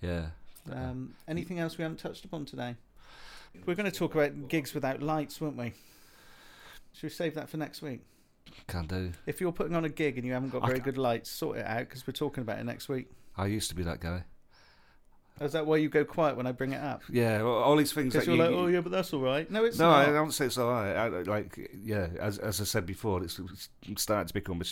[0.01, 0.27] Yeah.
[0.71, 2.77] Um, anything else we haven't touched upon today?
[3.67, 5.75] We're going to talk about gigs without lights, weren't we?
[6.95, 8.01] Should we save that for next week?
[8.67, 9.13] Can do.
[9.27, 11.67] If you're putting on a gig and you haven't got very good lights, sort it
[11.67, 13.11] out because we're talking about it next week.
[13.37, 14.25] I used to be that guy.
[15.41, 17.03] Is that why you go quiet when I bring it up?
[17.11, 19.51] Yeah, well, all these things Because you're you, like, oh yeah, but that's all right.
[19.51, 20.09] No, it's No, not.
[20.09, 20.93] I don't say it's all right.
[20.95, 23.41] I, like, yeah, as as I said before, it's,
[23.89, 24.65] it's starting to become a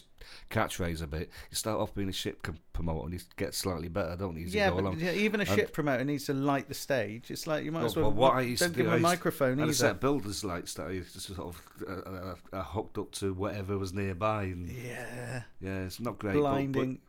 [0.55, 1.31] catchphrase a bit.
[1.51, 4.47] You start off being a ship promoter and you get slightly better, don't you?
[4.47, 7.31] Yeah, but yeah, even a And- shit promoter needs to light the stage.
[7.31, 8.13] It's like you might as Well, well.
[8.13, 9.73] well, what I used don't to give do, him a microphone And a either.
[9.73, 13.33] set builders lights that I used to sort of uh, uh, uh, hooked up to
[13.35, 16.35] whatever was nearby, and Yeah, yeah, it's not great.
[16.35, 17.01] blinding.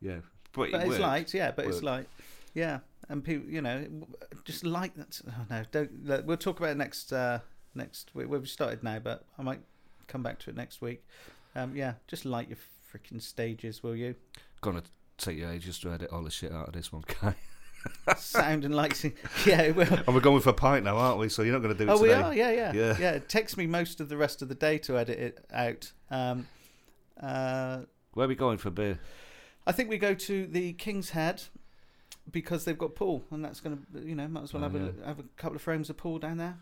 [0.00, 0.16] But, yeah,
[0.52, 1.00] but, But it it's worked.
[1.00, 1.50] light, yeah.
[1.54, 1.84] But it's Worked.
[1.84, 2.08] light,
[2.58, 2.78] yeah.
[3.10, 3.86] And people, you know,
[4.44, 5.20] just like that.
[5.28, 6.06] Oh no, don't.
[6.06, 7.12] let- We'll talk about it next.
[7.12, 7.38] Uh,
[7.74, 8.28] next week.
[8.28, 9.60] We've started now, but I might
[10.08, 11.04] come back to it next week.
[11.54, 12.58] Um, yeah, just light your
[12.92, 14.14] freaking stages, will you?
[14.60, 14.82] Gonna
[15.16, 17.34] take you ages to edit all the shit out of this one, guy.
[18.16, 19.00] Sound and like
[19.46, 19.62] yeah.
[19.62, 19.86] It will.
[20.06, 21.28] And we're going for a pint now, aren't we?
[21.28, 22.34] So you're not going to do it Oh, we are.
[22.34, 22.96] Yeah, yeah, Yeah.
[22.98, 23.10] yeah.
[23.12, 25.92] It takes me most of the rest of the day to edit it out.
[26.10, 26.46] Um,
[27.22, 27.80] uh,
[28.14, 28.98] Where are we going for beer?
[29.66, 31.42] I think we go to the King's Head
[32.30, 34.74] because they've got pool, and that's going to you know might as well Oh, have
[34.74, 36.56] a have a couple of frames of pool down there.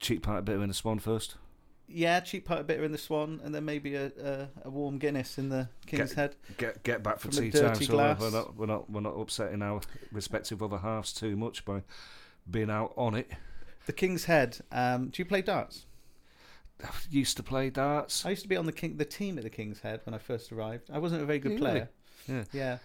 [0.00, 1.34] Cheap pint of beer in the Swan first.
[1.90, 4.98] Yeah, cheap part of bitter in the Swan, and then maybe a a, a warm
[4.98, 6.36] Guinness in the King's Head.
[6.58, 8.20] Get get back for From a tea time, dirty so we're- glass.
[8.20, 9.80] we're not we're not we're not upsetting our
[10.12, 11.82] respective other halves too much by
[12.48, 13.30] being out on it.
[13.86, 14.58] The King's Head.
[14.70, 15.86] Um, do you play darts?
[16.84, 18.24] I used to play darts.
[18.26, 20.18] I used to be on the king the team at the King's Head when I
[20.18, 20.90] first arrived.
[20.92, 21.60] I wasn't a very good Really?
[21.62, 21.88] player.
[22.28, 22.44] Yeah.
[22.52, 22.78] Yeah.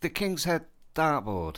[0.00, 1.56] The King's Head dartboard.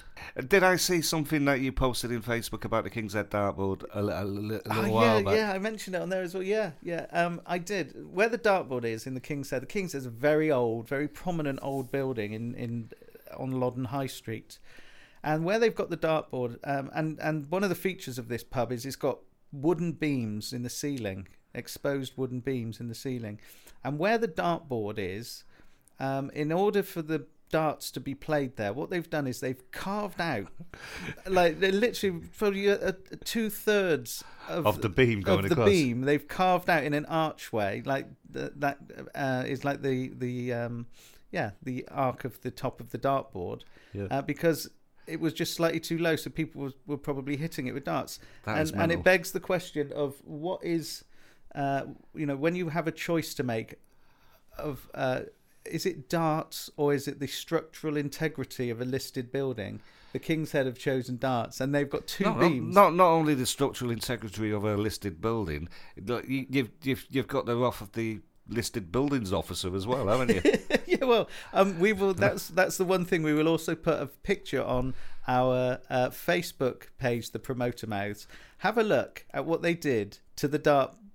[0.48, 3.98] Did I see something that you posted in Facebook about the King's Head dartboard a,
[4.00, 5.34] a, a little Oh, while yeah, back?
[5.36, 6.42] yeah, I mentioned it on there as well.
[6.42, 7.06] Yeah, yeah.
[7.12, 7.94] Um, I did.
[8.12, 10.88] Where the dartboard is in the King's Head, the King's Head is a very old,
[10.88, 12.90] very prominent old building in in
[13.36, 14.58] on Loddon High Street,
[15.22, 18.44] and where they've got the dartboard, um, and and one of the features of this
[18.44, 19.18] pub is it's got
[19.52, 23.40] wooden beams in the ceiling, exposed wooden beams in the ceiling,
[23.82, 25.44] and where the dartboard is,
[25.98, 27.26] um, in order for the
[27.60, 30.48] darts to be played there, what they've done is they've carved out,
[31.26, 32.92] like they're literally probably a,
[33.24, 35.68] two thirds of, Of the beam going of the across.
[35.70, 35.96] beam.
[36.02, 38.78] They've carved out in an archway, like the, that
[39.14, 40.86] uh, is like the the um,
[41.30, 43.60] yeah the arc of the top of the dartboard,
[43.92, 44.08] Yeah.
[44.10, 44.70] uh, because
[45.06, 48.18] it was just slightly too low, so people was, were probably hitting it with darts,
[48.46, 51.04] That and and it begs the question of what is,
[51.54, 51.82] uh,
[52.20, 53.70] you know, when you have a choice to make,
[54.58, 55.20] of uh,
[55.66, 59.80] is it darts or is it the structural integrity of a listed building?
[60.12, 62.72] The King's Head have chosen darts, and they've got two No, beams.
[62.74, 67.46] not not only the structural integrity of a listed building, you, you've you've you've got
[67.46, 70.52] the wrath of the listed buildings officer as well, haven't you?
[70.86, 72.14] yeah, well, um, we will.
[72.14, 74.94] That's that's the one thing we will also put a picture on
[75.26, 78.28] our uh, Facebook page, the Promoter Mouths.
[78.58, 80.58] Have a look at what they did to the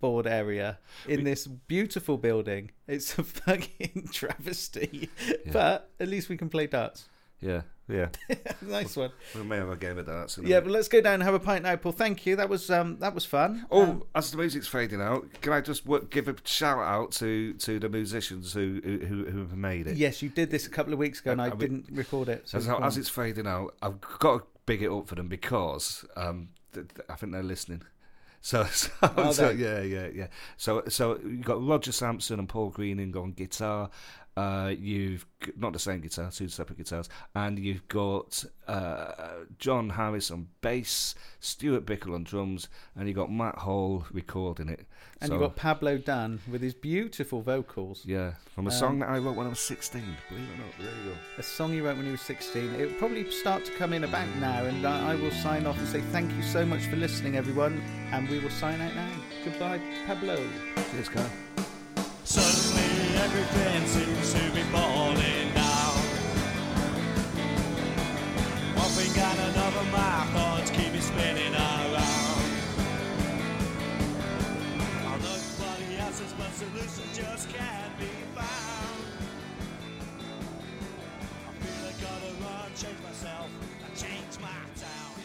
[0.01, 0.77] dartboard area
[1.07, 2.71] in this beautiful building.
[2.87, 5.09] It's a fucking travesty,
[5.51, 7.07] but at least we can play darts.
[7.41, 8.09] yeah, yeah.
[8.61, 9.11] nice one.
[9.35, 10.37] We may have a game of darts.
[10.37, 10.63] Yeah, minute.
[10.65, 11.91] but let's go down and have a pint now, Paul.
[11.93, 12.35] Thank you.
[12.35, 13.65] That was um, that was fun.
[13.71, 17.11] Oh, Um, as the music's fading out, can I just wo- give a shout out
[17.13, 19.97] to, to the musicians who who, who who have made it?
[19.97, 22.29] yes, you did this a couple of weeks ago, and I, I mean- didn't record
[22.29, 22.47] it.
[22.49, 26.05] So As, as it's fading out, I've got to big it up for them because
[26.15, 27.81] um, th- th- I think they're listening.
[28.41, 28.97] So, so,
[29.31, 30.27] so yeah, yeah, yeah.
[30.57, 33.89] So, so you've got Roger Sampson and Paul Greening on guitar.
[34.39, 39.11] Uh, you've g- not the same guitar, two separate guitars, and you've got uh,
[39.57, 44.85] John Harris on bass, Stuart Bickle on drums, and you've got Matt Hall recording it.
[45.21, 48.03] and so, you got Pablo Dan with his beautiful vocals.
[48.05, 50.15] yeah, from a Um, song that I wrote when I was sixteen.
[50.29, 51.17] Believe it or not, there you go.
[51.37, 52.75] a song he wrote when he was 16.
[52.75, 55.77] It will probably start to come in about now, and I I will sign off
[55.79, 57.81] and say thank you so much for listening, everyone,
[58.13, 59.11] and we will sign out now.
[59.43, 60.37] Goodbye, Pablo.
[60.91, 61.29] Cheers, Carl.
[62.23, 64.18] Suddenly everything seems to be
[64.71, 65.95] falling down.
[68.75, 72.43] One thing and another, my thoughts keep me spinning around.
[75.07, 79.01] Although everybody answers, but solution just can't be found.
[81.47, 83.49] I feel I gotta run, change myself,
[83.85, 85.18] and change my town.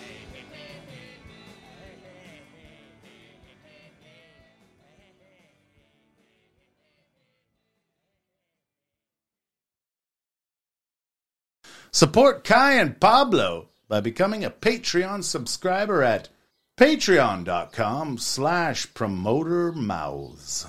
[11.94, 16.28] Support Kai and Pablo by becoming a Patreon subscriber at
[16.76, 20.66] patreon.com slash promoter mouths.